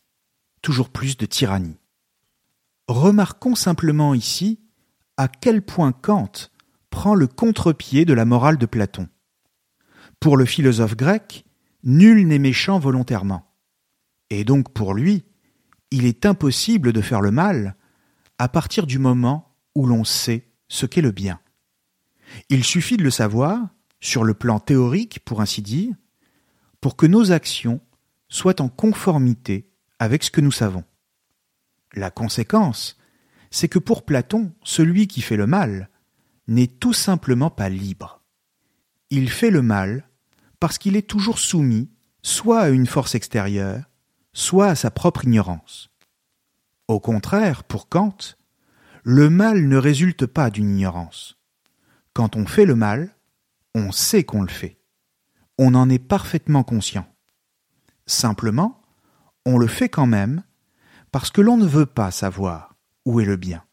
toujours 0.61 0.91
plus 0.91 1.17
de 1.17 1.27
tyrannie. 1.27 1.79
Remarquons 2.89 3.55
simplement 3.55 4.15
ici 4.15 4.61
à 5.17 5.29
quel 5.29 5.63
point 5.63 5.93
Kant 5.93 6.33
prend 6.91 7.15
le 7.15 7.27
contre-pied 7.27 8.05
de 8.05 8.13
la 8.13 8.25
morale 8.25 8.59
de 8.59 8.67
Platon. 8.67 9.09
Pour 10.21 10.37
le 10.37 10.45
philosophe 10.45 10.97
grec, 10.97 11.45
nul 11.85 12.27
n'est 12.27 12.39
méchant 12.39 12.79
volontairement. 12.79 13.51
Et 14.31 14.45
donc 14.45 14.73
pour 14.73 14.95
lui, 14.95 15.25
il 15.91 16.07
est 16.07 16.27
impossible 16.27 16.93
de 16.93 17.01
faire 17.01 17.21
le 17.21 17.31
mal 17.31 17.77
à 18.39 18.49
partir 18.49 18.87
du 18.87 18.99
moment 18.99 19.57
où 19.75 19.87
l'on 19.87 20.05
sait 20.05 20.52
ce 20.73 20.87
qu'est 20.87 21.03
le 21.03 21.11
bien. 21.11 21.39
Il 22.49 22.65
suffit 22.65 22.97
de 22.97 23.03
le 23.03 23.11
savoir, 23.11 23.61
sur 24.01 24.25
le 24.25 24.33
plan 24.33 24.59
théorique 24.59 25.21
pour 25.23 25.43
ainsi 25.43 25.61
dire, 25.61 25.95
pour 26.81 26.97
que 26.97 27.05
nos 27.05 27.31
actions 27.31 27.83
soient 28.31 28.63
en 28.63 28.71
conformité 28.71 29.69
avec 29.99 30.23
ce 30.23 30.31
que 30.31 30.41
nous 30.41 30.51
savons. 30.51 30.85
La 31.93 32.11
conséquence, 32.11 32.99
c'est 33.51 33.69
que 33.69 33.79
pour 33.79 34.07
Platon, 34.07 34.55
celui 34.65 35.09
qui 35.09 35.21
fait 35.21 35.37
le 35.37 35.47
mal 35.47 35.91
n'est 36.49 36.69
tout 36.69 36.95
simplement 36.95 37.51
pas 37.51 37.69
libre. 37.69 38.23
Il 39.11 39.29
fait 39.29 39.51
le 39.51 39.61
mal 39.61 40.09
parce 40.59 40.79
qu'il 40.79 40.97
est 40.97 41.09
toujours 41.09 41.39
soumis 41.39 41.91
soit 42.23 42.61
à 42.61 42.71
une 42.71 42.87
force 42.87 43.15
extérieure, 43.15 43.85
soit 44.33 44.69
à 44.69 44.75
sa 44.75 44.91
propre 44.91 45.27
ignorance. 45.27 45.91
Au 46.89 46.99
contraire, 46.99 47.63
pour 47.63 47.91
Kant, 47.91 48.17
le 49.05 49.31
mal 49.31 49.67
ne 49.67 49.77
résulte 49.77 50.27
pas 50.27 50.51
d'une 50.51 50.71
ignorance. 50.71 51.37
Quand 52.13 52.37
on 52.37 52.47
fait 52.47 52.65
le 52.65 52.77
mal, 52.77 53.17
on 53.75 53.91
sait 53.91 54.23
qu'on 54.23 54.43
le 54.43 54.49
fait. 54.49 54.79
On 55.59 55.75
en 55.75 55.91
est 55.91 55.99
parfaitement 55.99 56.63
conscient. 56.63 57.07
Simplement, 58.07 58.81
on 59.45 59.59
le 59.59 59.67
fait 59.67 59.89
quand 59.89 60.07
même 60.07 60.45
parce 61.11 61.31
que 61.31 61.41
l'on 61.41 61.57
ne 61.57 61.67
veut 61.67 61.87
pas 61.87 62.11
savoir 62.13 62.77
où 63.05 63.21
est 63.21 63.25
le 63.25 63.37
bien. 63.37 63.65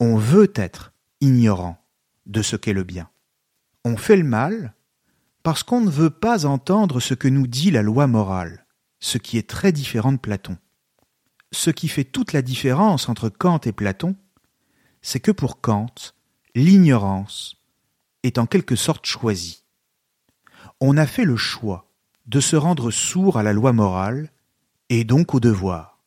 On 0.00 0.16
veut 0.16 0.50
être 0.54 0.92
ignorant 1.20 1.84
de 2.26 2.40
ce 2.40 2.56
qu'est 2.56 2.72
le 2.72 2.84
bien. 2.84 3.10
On 3.84 3.96
fait 3.96 4.16
le 4.16 4.24
mal 4.24 4.74
parce 5.42 5.62
qu'on 5.62 5.80
ne 5.80 5.90
veut 5.90 6.10
pas 6.10 6.46
entendre 6.46 7.00
ce 7.00 7.14
que 7.14 7.28
nous 7.28 7.46
dit 7.46 7.70
la 7.70 7.82
loi 7.82 8.06
morale, 8.06 8.66
ce 8.98 9.18
qui 9.18 9.36
est 9.36 9.48
très 9.48 9.72
différent 9.72 10.12
de 10.12 10.18
Platon. 10.18 10.56
Ce 11.52 11.70
qui 11.70 11.88
fait 11.88 12.04
toute 12.04 12.32
la 12.32 12.42
différence 12.42 13.08
entre 13.08 13.28
Kant 13.28 13.60
et 13.64 13.72
Platon, 13.72 14.16
c'est 15.02 15.20
que 15.20 15.30
pour 15.30 15.60
Kant, 15.60 15.94
l'ignorance 16.54 17.56
est 18.22 18.38
en 18.38 18.46
quelque 18.46 18.76
sorte 18.76 19.06
choisie. 19.06 19.64
On 20.80 20.96
a 20.96 21.06
fait 21.06 21.24
le 21.24 21.36
choix 21.36 21.90
de 22.26 22.40
se 22.40 22.56
rendre 22.56 22.90
sourd 22.90 23.38
à 23.38 23.42
la 23.42 23.52
loi 23.52 23.72
morale 23.72 24.30
et 24.88 25.04
donc 25.04 25.34
au 25.34 25.40
devoir. 25.40 25.98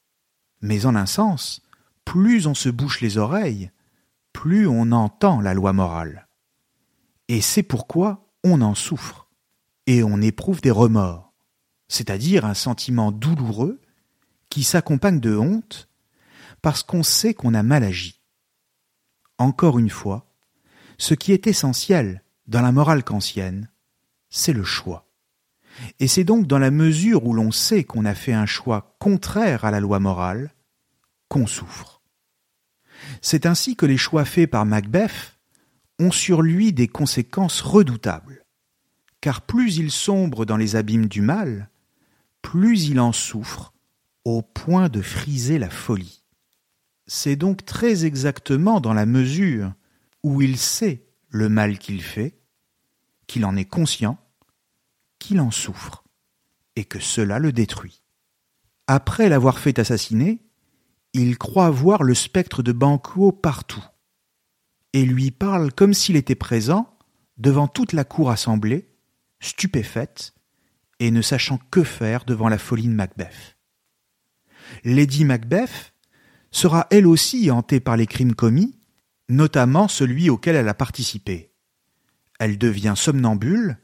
Mais 0.61 0.85
en 0.85 0.95
un 0.95 1.05
sens, 1.05 1.61
plus 2.05 2.47
on 2.47 2.53
se 2.53 2.69
bouche 2.69 3.01
les 3.01 3.17
oreilles, 3.17 3.71
plus 4.33 4.67
on 4.67 4.91
entend 4.91 5.41
la 5.41 5.53
loi 5.53 5.73
morale. 5.73 6.27
Et 7.27 7.41
c'est 7.41 7.63
pourquoi 7.63 8.25
on 8.43 8.61
en 8.61 8.75
souffre, 8.75 9.27
et 9.87 10.03
on 10.03 10.21
éprouve 10.21 10.61
des 10.61 10.71
remords, 10.71 11.33
c'est-à-dire 11.87 12.45
un 12.45 12.53
sentiment 12.53 13.11
douloureux 13.11 13.81
qui 14.49 14.63
s'accompagne 14.63 15.19
de 15.19 15.35
honte 15.35 15.89
parce 16.61 16.83
qu'on 16.83 17.03
sait 17.03 17.33
qu'on 17.33 17.53
a 17.53 17.63
mal 17.63 17.83
agi. 17.83 18.20
Encore 19.41 19.79
une 19.79 19.89
fois, 19.89 20.27
ce 20.99 21.15
qui 21.15 21.31
est 21.31 21.47
essentiel 21.47 22.21
dans 22.45 22.61
la 22.61 22.71
morale 22.71 23.03
kantienne, 23.03 23.71
c'est 24.29 24.53
le 24.53 24.63
choix. 24.63 25.09
Et 25.99 26.07
c'est 26.07 26.23
donc 26.23 26.45
dans 26.45 26.59
la 26.59 26.69
mesure 26.69 27.25
où 27.25 27.33
l'on 27.33 27.51
sait 27.51 27.83
qu'on 27.83 28.05
a 28.05 28.13
fait 28.13 28.33
un 28.33 28.45
choix 28.45 28.95
contraire 28.99 29.65
à 29.65 29.71
la 29.71 29.79
loi 29.79 29.99
morale 29.99 30.53
qu'on 31.27 31.47
souffre. 31.47 32.03
C'est 33.23 33.47
ainsi 33.47 33.75
que 33.75 33.87
les 33.87 33.97
choix 33.97 34.25
faits 34.25 34.51
par 34.51 34.67
Macbeth 34.67 35.39
ont 35.97 36.11
sur 36.11 36.43
lui 36.43 36.71
des 36.71 36.87
conséquences 36.87 37.61
redoutables, 37.61 38.45
car 39.21 39.41
plus 39.41 39.77
il 39.77 39.89
sombre 39.89 40.45
dans 40.45 40.57
les 40.57 40.75
abîmes 40.75 41.07
du 41.07 41.21
mal, 41.21 41.71
plus 42.43 42.89
il 42.89 42.99
en 42.99 43.11
souffre 43.11 43.73
au 44.23 44.43
point 44.43 44.87
de 44.87 45.01
friser 45.01 45.57
la 45.57 45.71
folie. 45.71 46.20
C'est 47.13 47.35
donc 47.35 47.65
très 47.65 48.05
exactement 48.05 48.79
dans 48.79 48.93
la 48.93 49.05
mesure 49.05 49.73
où 50.23 50.41
il 50.41 50.57
sait 50.57 51.09
le 51.27 51.49
mal 51.49 51.77
qu'il 51.77 52.01
fait, 52.01 52.39
qu'il 53.27 53.43
en 53.43 53.57
est 53.57 53.65
conscient, 53.65 54.17
qu'il 55.19 55.41
en 55.41 55.51
souffre, 55.51 56.05
et 56.77 56.85
que 56.85 57.01
cela 57.01 57.37
le 57.37 57.51
détruit. 57.51 58.01
Après 58.87 59.27
l'avoir 59.27 59.59
fait 59.59 59.77
assassiner, 59.77 60.41
il 61.11 61.37
croit 61.37 61.69
voir 61.69 62.03
le 62.03 62.13
spectre 62.13 62.63
de 62.63 62.71
Banquo 62.71 63.33
partout, 63.33 63.83
et 64.93 65.03
lui 65.03 65.31
parle 65.31 65.73
comme 65.73 65.93
s'il 65.93 66.15
était 66.15 66.33
présent 66.33 66.97
devant 67.35 67.67
toute 67.67 67.91
la 67.91 68.05
cour 68.05 68.31
assemblée, 68.31 68.87
stupéfaite, 69.41 70.33
et 71.01 71.11
ne 71.11 71.21
sachant 71.21 71.59
que 71.71 71.83
faire 71.83 72.23
devant 72.23 72.47
la 72.47 72.57
folie 72.57 72.87
de 72.87 72.93
Macbeth. 72.93 73.57
Lady 74.85 75.25
Macbeth 75.25 75.90
sera 76.51 76.87
elle 76.89 77.07
aussi 77.07 77.49
hantée 77.49 77.79
par 77.79 77.97
les 77.97 78.07
crimes 78.07 78.35
commis, 78.35 78.77
notamment 79.29 79.87
celui 79.87 80.29
auquel 80.29 80.55
elle 80.55 80.67
a 80.67 80.73
participé. 80.73 81.51
Elle 82.39 82.57
devient 82.57 82.93
somnambule 82.95 83.77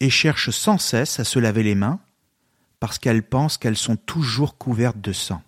et 0.00 0.10
cherche 0.10 0.50
sans 0.50 0.78
cesse 0.78 1.20
à 1.20 1.24
se 1.24 1.38
laver 1.38 1.62
les 1.62 1.74
mains, 1.74 2.00
parce 2.80 2.98
qu'elle 2.98 3.22
pense 3.22 3.58
qu'elles 3.58 3.76
sont 3.76 3.96
toujours 3.96 4.58
couvertes 4.58 5.00
de 5.00 5.12
sang. 5.12 5.42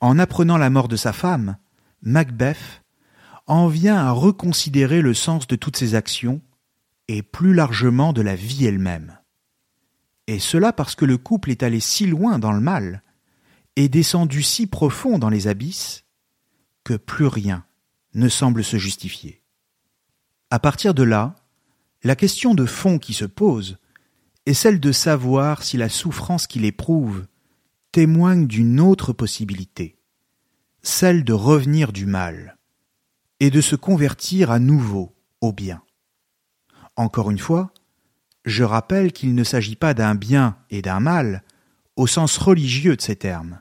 En 0.00 0.18
apprenant 0.18 0.56
la 0.56 0.70
mort 0.70 0.88
de 0.88 0.96
sa 0.96 1.12
femme, 1.12 1.56
Macbeth 2.02 2.82
en 3.46 3.68
vient 3.68 3.96
à 3.96 4.10
reconsidérer 4.10 5.02
le 5.02 5.14
sens 5.14 5.46
de 5.46 5.56
toutes 5.56 5.76
ses 5.76 5.94
actions 5.94 6.40
et 7.08 7.22
plus 7.22 7.52
largement 7.52 8.12
de 8.12 8.22
la 8.22 8.34
vie 8.34 8.66
elle-même. 8.66 9.18
Et 10.26 10.38
cela 10.38 10.72
parce 10.72 10.94
que 10.94 11.04
le 11.04 11.18
couple 11.18 11.50
est 11.50 11.62
allé 11.62 11.80
si 11.80 12.06
loin 12.06 12.38
dans 12.38 12.52
le 12.52 12.60
mal 12.60 13.02
et 13.76 13.88
descendu 13.88 14.42
si 14.42 14.66
profond 14.66 15.18
dans 15.18 15.28
les 15.28 15.48
abysses 15.48 16.04
que 16.84 16.94
plus 16.94 17.26
rien 17.26 17.64
ne 18.14 18.28
semble 18.28 18.64
se 18.64 18.76
justifier. 18.76 19.42
À 20.50 20.58
partir 20.58 20.94
de 20.94 21.02
là, 21.02 21.36
la 22.02 22.16
question 22.16 22.54
de 22.54 22.66
fond 22.66 22.98
qui 22.98 23.14
se 23.14 23.24
pose 23.24 23.78
est 24.46 24.54
celle 24.54 24.80
de 24.80 24.92
savoir 24.92 25.62
si 25.62 25.76
la 25.76 25.88
souffrance 25.88 26.46
qu'il 26.46 26.64
éprouve 26.64 27.26
témoigne 27.92 28.46
d'une 28.46 28.80
autre 28.80 29.12
possibilité, 29.12 29.98
celle 30.82 31.24
de 31.24 31.32
revenir 31.32 31.92
du 31.92 32.06
mal 32.06 32.56
et 33.38 33.50
de 33.50 33.60
se 33.60 33.76
convertir 33.76 34.50
à 34.50 34.58
nouveau 34.58 35.14
au 35.40 35.52
bien. 35.52 35.82
Encore 36.96 37.30
une 37.30 37.38
fois, 37.38 37.72
je 38.44 38.64
rappelle 38.64 39.12
qu'il 39.12 39.34
ne 39.34 39.44
s'agit 39.44 39.76
pas 39.76 39.94
d'un 39.94 40.14
bien 40.14 40.56
et 40.70 40.82
d'un 40.82 41.00
mal 41.00 41.42
au 42.00 42.06
sens 42.06 42.38
religieux 42.38 42.96
de 42.96 43.02
ces 43.02 43.14
termes, 43.14 43.60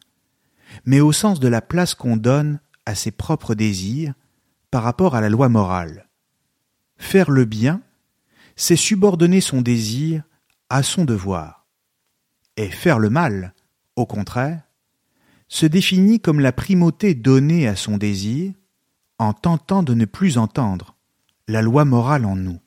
mais 0.85 1.01
au 1.01 1.11
sens 1.11 1.41
de 1.41 1.49
la 1.49 1.61
place 1.61 1.93
qu'on 1.93 2.15
donne 2.15 2.61
à 2.85 2.95
ses 2.95 3.11
propres 3.11 3.53
désirs 3.53 4.13
par 4.71 4.81
rapport 4.81 5.13
à 5.13 5.19
la 5.19 5.27
loi 5.27 5.49
morale. 5.49 6.07
Faire 6.95 7.31
le 7.31 7.43
bien, 7.43 7.81
c'est 8.55 8.77
subordonner 8.77 9.41
son 9.41 9.61
désir 9.61 10.23
à 10.69 10.83
son 10.83 11.03
devoir. 11.03 11.67
Et 12.55 12.69
faire 12.69 12.97
le 12.97 13.09
mal, 13.09 13.53
au 13.97 14.05
contraire, 14.05 14.61
se 15.49 15.65
définit 15.65 16.21
comme 16.21 16.39
la 16.39 16.53
primauté 16.53 17.15
donnée 17.15 17.67
à 17.67 17.75
son 17.75 17.97
désir 17.97 18.53
en 19.17 19.33
tentant 19.33 19.83
de 19.83 19.93
ne 19.93 20.05
plus 20.05 20.37
entendre 20.37 20.95
la 21.49 21.61
loi 21.61 21.83
morale 21.83 22.23
en 22.23 22.37
nous. 22.37 22.61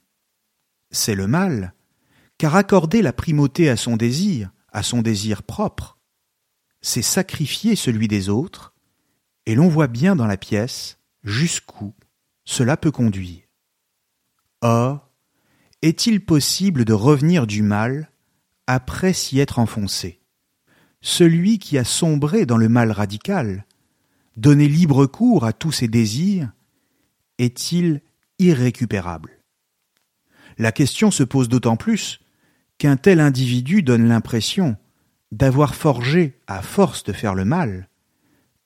C'est 0.91 1.15
le 1.15 1.27
mal, 1.27 1.73
car 2.37 2.57
accorder 2.57 3.01
la 3.01 3.15
primauté 3.15 3.71
à 3.71 3.79
son 3.79 3.97
désir, 3.97 4.51
à 4.73 4.83
son 4.83 5.03
désir 5.03 5.43
propre, 5.43 5.99
c'est 6.81 7.03
sacrifier 7.03 7.77
celui 7.77 8.09
des 8.09 8.29
autres, 8.29 8.75
et 9.47 9.55
l'on 9.55 9.69
voit 9.69 9.87
bien 9.87 10.17
dans 10.17 10.27
la 10.27 10.37
pièce 10.37 10.99
jusqu'où 11.23 11.95
cela 12.45 12.77
peut 12.77 12.91
conduire. 12.91 13.43
Or, 14.61 15.11
est-il 15.83 16.25
possible 16.25 16.85
de 16.85 16.93
revenir 16.93 17.47
du 17.47 17.63
mal 17.63 18.11
après 18.67 19.13
s'y 19.13 19.41
être 19.41 19.59
enfoncé? 19.59 20.21
Celui 21.01 21.59
qui 21.59 21.79
a 21.79 21.85
sombré 21.85 22.47
dans 22.47 22.57
le 22.57 22.69
mal 22.69 22.93
radical, 22.93 23.67
donné 24.37 24.69
libre 24.69 25.07
cours 25.07 25.45
à 25.45 25.53
tous 25.53 25.73
ses 25.73 25.89
désirs, 25.89 26.53
est-il 27.39 28.03
irrécupérable? 28.39 29.43
La 30.59 30.71
question 30.71 31.11
se 31.11 31.25
pose 31.25 31.49
d'autant 31.49 31.77
plus 31.77 32.22
qu'un 32.83 32.97
tel 32.97 33.21
individu 33.21 33.85
donne 33.85 34.09
l'impression 34.09 34.77
d'avoir 35.31 35.77
forgé, 35.77 36.41
à 36.49 36.63
force 36.63 37.05
de 37.05 37.13
faire 37.13 37.37
le 37.37 37.45
mal, 37.45 37.89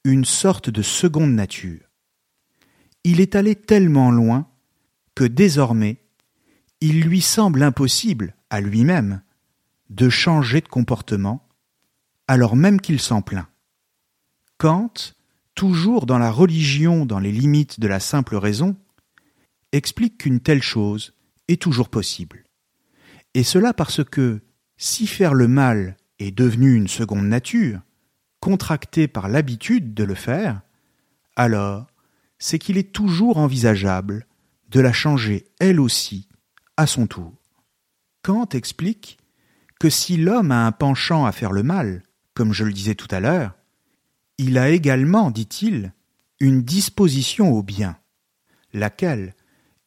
une 0.04 0.24
sorte 0.24 0.70
de 0.70 0.80
seconde 0.80 1.34
nature. 1.34 1.82
Il 3.04 3.20
est 3.20 3.34
allé 3.34 3.54
tellement 3.54 4.10
loin 4.10 4.48
que 5.14 5.24
désormais 5.24 5.98
il 6.80 7.02
lui 7.02 7.20
semble 7.20 7.62
impossible, 7.62 8.34
à 8.48 8.62
lui-même, 8.62 9.20
de 9.90 10.08
changer 10.08 10.62
de 10.62 10.68
comportement, 10.68 11.46
alors 12.26 12.56
même 12.56 12.80
qu'il 12.80 13.00
s'en 13.00 13.20
plaint. 13.20 13.48
Kant, 14.56 14.94
toujours 15.54 16.06
dans 16.06 16.18
la 16.18 16.30
religion 16.30 17.04
dans 17.04 17.18
les 17.18 17.32
limites 17.32 17.80
de 17.80 17.86
la 17.86 18.00
simple 18.00 18.36
raison, 18.36 18.76
explique 19.72 20.16
qu'une 20.16 20.40
telle 20.40 20.62
chose 20.62 21.12
est 21.48 21.60
toujours 21.60 21.90
possible. 21.90 22.45
Et 23.36 23.42
cela 23.42 23.74
parce 23.74 24.02
que, 24.02 24.40
si 24.78 25.06
faire 25.06 25.34
le 25.34 25.46
mal 25.46 25.98
est 26.18 26.30
devenu 26.30 26.72
une 26.74 26.88
seconde 26.88 27.26
nature, 27.26 27.82
contractée 28.40 29.08
par 29.08 29.28
l'habitude 29.28 29.92
de 29.92 30.04
le 30.04 30.14
faire, 30.14 30.62
alors 31.36 31.86
c'est 32.38 32.58
qu'il 32.58 32.78
est 32.78 32.94
toujours 32.94 33.36
envisageable 33.36 34.26
de 34.70 34.80
la 34.80 34.94
changer 34.94 35.44
elle 35.58 35.80
aussi 35.80 36.30
à 36.78 36.86
son 36.86 37.06
tour. 37.06 37.34
Kant 38.22 38.48
explique 38.54 39.18
que 39.78 39.90
si 39.90 40.16
l'homme 40.16 40.50
a 40.50 40.64
un 40.66 40.72
penchant 40.72 41.26
à 41.26 41.32
faire 41.32 41.52
le 41.52 41.62
mal, 41.62 42.04
comme 42.32 42.54
je 42.54 42.64
le 42.64 42.72
disais 42.72 42.94
tout 42.94 43.14
à 43.14 43.20
l'heure, 43.20 43.54
il 44.38 44.56
a 44.56 44.70
également, 44.70 45.30
dit-il, 45.30 45.92
une 46.40 46.62
disposition 46.62 47.52
au 47.52 47.62
bien, 47.62 47.98
laquelle 48.72 49.34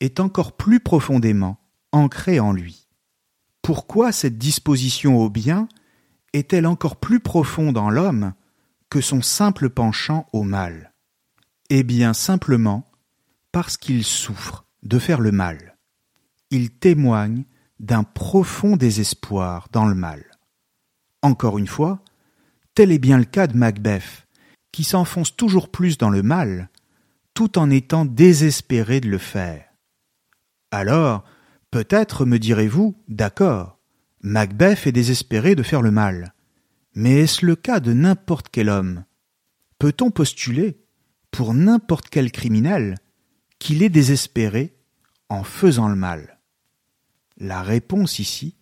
est 0.01 0.19
encore 0.19 0.55
plus 0.55 0.79
profondément 0.79 1.57
ancrée 1.91 2.39
en 2.39 2.53
lui. 2.53 2.88
Pourquoi 3.61 4.11
cette 4.11 4.37
disposition 4.37 5.17
au 5.17 5.29
bien 5.29 5.67
est-elle 6.33 6.65
encore 6.65 6.97
plus 6.97 7.19
profonde 7.19 7.77
en 7.77 7.89
l'homme 7.89 8.33
que 8.89 9.01
son 9.01 9.21
simple 9.21 9.69
penchant 9.69 10.27
au 10.33 10.43
mal? 10.43 10.93
Eh 11.69 11.83
bien 11.83 12.13
simplement 12.13 12.89
parce 13.51 13.77
qu'il 13.77 14.03
souffre 14.03 14.65
de 14.83 14.99
faire 14.99 15.19
le 15.19 15.31
mal. 15.31 15.77
Il 16.51 16.71
témoigne 16.71 17.45
d'un 17.79 18.03
profond 18.03 18.75
désespoir 18.75 19.67
dans 19.71 19.85
le 19.85 19.95
mal. 19.95 20.23
Encore 21.21 21.57
une 21.57 21.67
fois, 21.67 22.03
tel 22.75 22.91
est 22.91 22.99
bien 22.99 23.17
le 23.17 23.25
cas 23.25 23.47
de 23.47 23.57
Macbeth, 23.57 24.27
qui 24.71 24.83
s'enfonce 24.83 25.35
toujours 25.35 25.69
plus 25.69 25.97
dans 25.97 26.09
le 26.09 26.23
mal, 26.23 26.69
tout 27.33 27.57
en 27.57 27.69
étant 27.69 28.05
désespéré 28.05 28.99
de 28.99 29.09
le 29.09 29.17
faire. 29.17 29.65
Alors, 30.71 31.23
peut-être 31.71 32.25
me 32.25 32.39
direz-vous, 32.39 32.95
d'accord, 33.07 33.79
Macbeth 34.21 34.87
est 34.87 34.91
désespéré 34.91 35.55
de 35.55 35.63
faire 35.63 35.81
le 35.81 35.91
mal. 35.91 36.33
Mais 36.93 37.21
est-ce 37.21 37.45
le 37.45 37.55
cas 37.55 37.79
de 37.79 37.93
n'importe 37.93 38.49
quel 38.51 38.69
homme? 38.69 39.05
Peut-on 39.77 40.11
postuler, 40.11 40.81
pour 41.31 41.53
n'importe 41.53 42.09
quel 42.09 42.31
criminel, 42.31 42.97
qu'il 43.59 43.83
est 43.83 43.89
désespéré 43.89 44.75
en 45.29 45.43
faisant 45.43 45.87
le 45.87 45.95
mal? 45.95 46.39
La 47.37 47.61
réponse 47.61 48.19
ici 48.19 48.55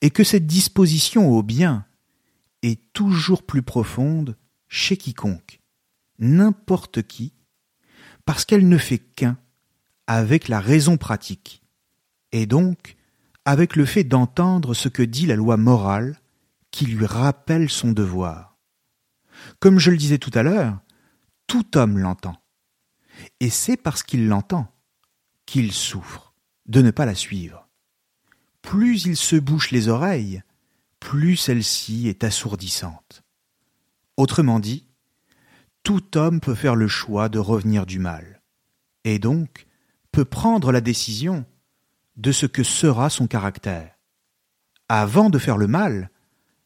est 0.00 0.10
que 0.10 0.24
cette 0.24 0.46
disposition 0.46 1.30
au 1.30 1.42
bien 1.42 1.84
est 2.62 2.92
toujours 2.92 3.42
plus 3.42 3.62
profonde 3.62 4.36
chez 4.68 4.96
quiconque, 4.96 5.60
n'importe 6.18 7.02
qui, 7.02 7.34
parce 8.24 8.44
qu'elle 8.44 8.68
ne 8.68 8.78
fait 8.78 8.98
qu'un 8.98 9.38
avec 10.06 10.48
la 10.48 10.60
raison 10.60 10.96
pratique, 10.96 11.62
et 12.32 12.46
donc 12.46 12.96
avec 13.44 13.76
le 13.76 13.84
fait 13.84 14.04
d'entendre 14.04 14.74
ce 14.74 14.88
que 14.88 15.02
dit 15.02 15.26
la 15.26 15.36
loi 15.36 15.56
morale 15.56 16.20
qui 16.70 16.86
lui 16.86 17.06
rappelle 17.06 17.70
son 17.70 17.92
devoir. 17.92 18.56
Comme 19.60 19.78
je 19.78 19.90
le 19.90 19.96
disais 19.96 20.18
tout 20.18 20.32
à 20.34 20.42
l'heure, 20.42 20.78
tout 21.46 21.76
homme 21.76 21.98
l'entend. 21.98 22.36
Et 23.40 23.50
c'est 23.50 23.76
parce 23.76 24.02
qu'il 24.02 24.28
l'entend 24.28 24.72
qu'il 25.46 25.72
souffre 25.72 26.34
de 26.66 26.82
ne 26.82 26.90
pas 26.90 27.06
la 27.06 27.14
suivre. 27.14 27.68
Plus 28.62 29.04
il 29.04 29.16
se 29.16 29.36
bouche 29.36 29.70
les 29.70 29.88
oreilles, 29.88 30.42
plus 30.98 31.36
celle-ci 31.36 32.08
est 32.08 32.24
assourdissante. 32.24 33.22
Autrement 34.16 34.58
dit, 34.58 34.88
tout 35.84 36.18
homme 36.18 36.40
peut 36.40 36.56
faire 36.56 36.74
le 36.74 36.88
choix 36.88 37.28
de 37.28 37.38
revenir 37.38 37.86
du 37.86 38.00
mal, 38.00 38.42
et 39.04 39.20
donc 39.20 39.66
peut 40.10 40.24
prendre 40.24 40.72
la 40.72 40.80
décision 40.80 41.46
de 42.16 42.32
ce 42.32 42.46
que 42.46 42.62
sera 42.62 43.10
son 43.10 43.26
caractère. 43.26 43.92
Avant 44.88 45.30
de 45.30 45.38
faire 45.38 45.58
le 45.58 45.66
mal, 45.66 46.10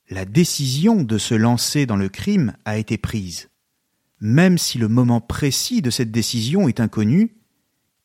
la 0.09 0.25
décision 0.25 1.03
de 1.03 1.19
se 1.19 1.35
lancer 1.35 1.87
dans 1.87 1.97
le 1.97 2.09
crime 2.09 2.55
a 2.65 2.77
été 2.77 2.99
prise, 2.99 3.49
même 4.21 4.59
si 4.59 4.79
le 4.79 4.89
moment 4.89 5.21
précis 5.21 5.83
de 5.83 5.91
cette 5.91 6.11
décision 6.11 6.69
est 6.69 6.81
inconnu 6.81 7.37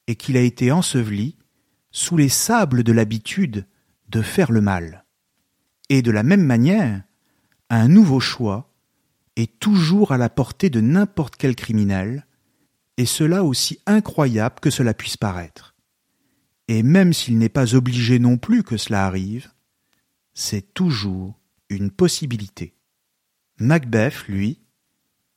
et 0.08 0.16
qu'il 0.16 0.38
a 0.38 0.41
été 0.41 0.72
enseveli 0.72 1.36
sous 1.91 2.18
les 2.18 2.30
sables 2.30 2.84
de 2.84 2.91
l'habitude 2.91 3.66
de 4.10 4.22
faire 4.22 4.52
le 4.52 4.62
mal. 4.62 5.06
Et 5.89 6.02
de 6.02 6.12
la 6.12 6.24
même 6.24 6.43
manière, 6.43 7.04
un 7.70 7.88
nouveau 7.88 8.20
choix 8.20 8.72
est 9.36 9.60
toujours 9.60 10.12
à 10.12 10.18
la 10.18 10.30
portée 10.30 10.70
de 10.70 10.82
n'importe 10.82 11.36
quel 11.36 11.56
criminel, 11.56 12.26
et 12.98 13.06
cela 13.06 13.43
aussi 13.43 13.80
incroyable 13.86 14.60
que 14.62 14.70
cela 14.70 14.93
puisse 14.93 15.18
paraître. 15.18 15.74
Et 16.68 16.84
même 16.84 17.13
s'il 17.13 17.38
n'est 17.38 17.49
pas 17.49 17.76
obligé 17.76 18.20
non 18.20 18.38
plus 18.38 18.63
que 18.63 18.78
cela 18.78 19.05
arrive, 19.05 19.51
c'est 20.34 20.74
toujours 20.74 21.39
une 21.70 21.91
possibilité. 21.91 22.76
Macbeth, 23.59 24.28
lui, 24.28 24.59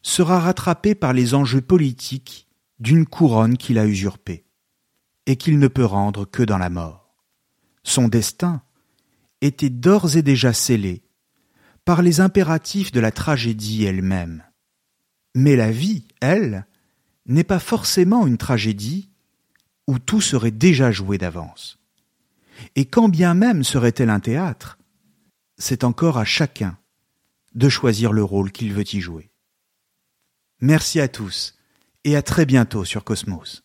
sera 0.03 0.41
rattrapé 0.41 0.95
par 0.95 1.13
les 1.13 1.35
enjeux 1.35 1.61
politiques 1.61 2.49
d'une 2.81 3.07
couronne 3.07 3.57
qu'il 3.57 3.79
a 3.79 3.87
usurpée, 3.87 4.45
et 5.27 5.37
qu'il 5.37 5.59
ne 5.59 5.69
peut 5.69 5.85
rendre 5.85 6.25
que 6.25 6.43
dans 6.43 6.59
la 6.59 6.71
mort. 6.71 7.15
Son 7.83 8.09
destin 8.09 8.63
était 9.41 9.71
d'ores 9.71 10.17
et 10.17 10.23
déjà 10.23 10.53
scellé 10.53 11.03
par 11.85 12.03
les 12.03 12.21
impératifs 12.21 12.93
de 12.93 13.01
la 13.01 13.11
tragédie 13.11 13.85
elle-même. 13.85 14.45
Mais 15.35 15.57
la 15.57 15.71
vie, 15.71 16.07
elle, 16.21 16.67
n'est 17.27 17.45
pas 17.45 17.59
forcément 17.59 18.27
une 18.27 18.37
tragédie 18.37 19.11
où 19.89 19.99
tout 19.99 20.21
serait 20.21 20.53
déjà 20.53 20.93
joué 20.93 21.17
d'avance. 21.17 21.79
Et 22.77 22.85
quand 22.85 23.09
bien 23.09 23.33
même 23.33 23.65
serait-elle 23.65 24.11
un 24.11 24.21
théâtre, 24.21 24.79
c'est 25.57 25.83
encore 25.83 26.19
à 26.19 26.27
chacun 26.27 26.79
de 27.55 27.71
choisir 27.71 28.13
le 28.13 28.23
rôle 28.23 28.53
qu'il 28.53 28.73
veut 28.75 28.85
y 28.95 29.01
jouer. 29.01 29.31
Merci 30.61 31.01
à 31.01 31.09
tous 31.09 31.57
et 32.05 32.17
à 32.17 32.23
très 32.23 32.45
bientôt 32.45 32.85
sur 32.85 33.03
Cosmos. 33.03 33.65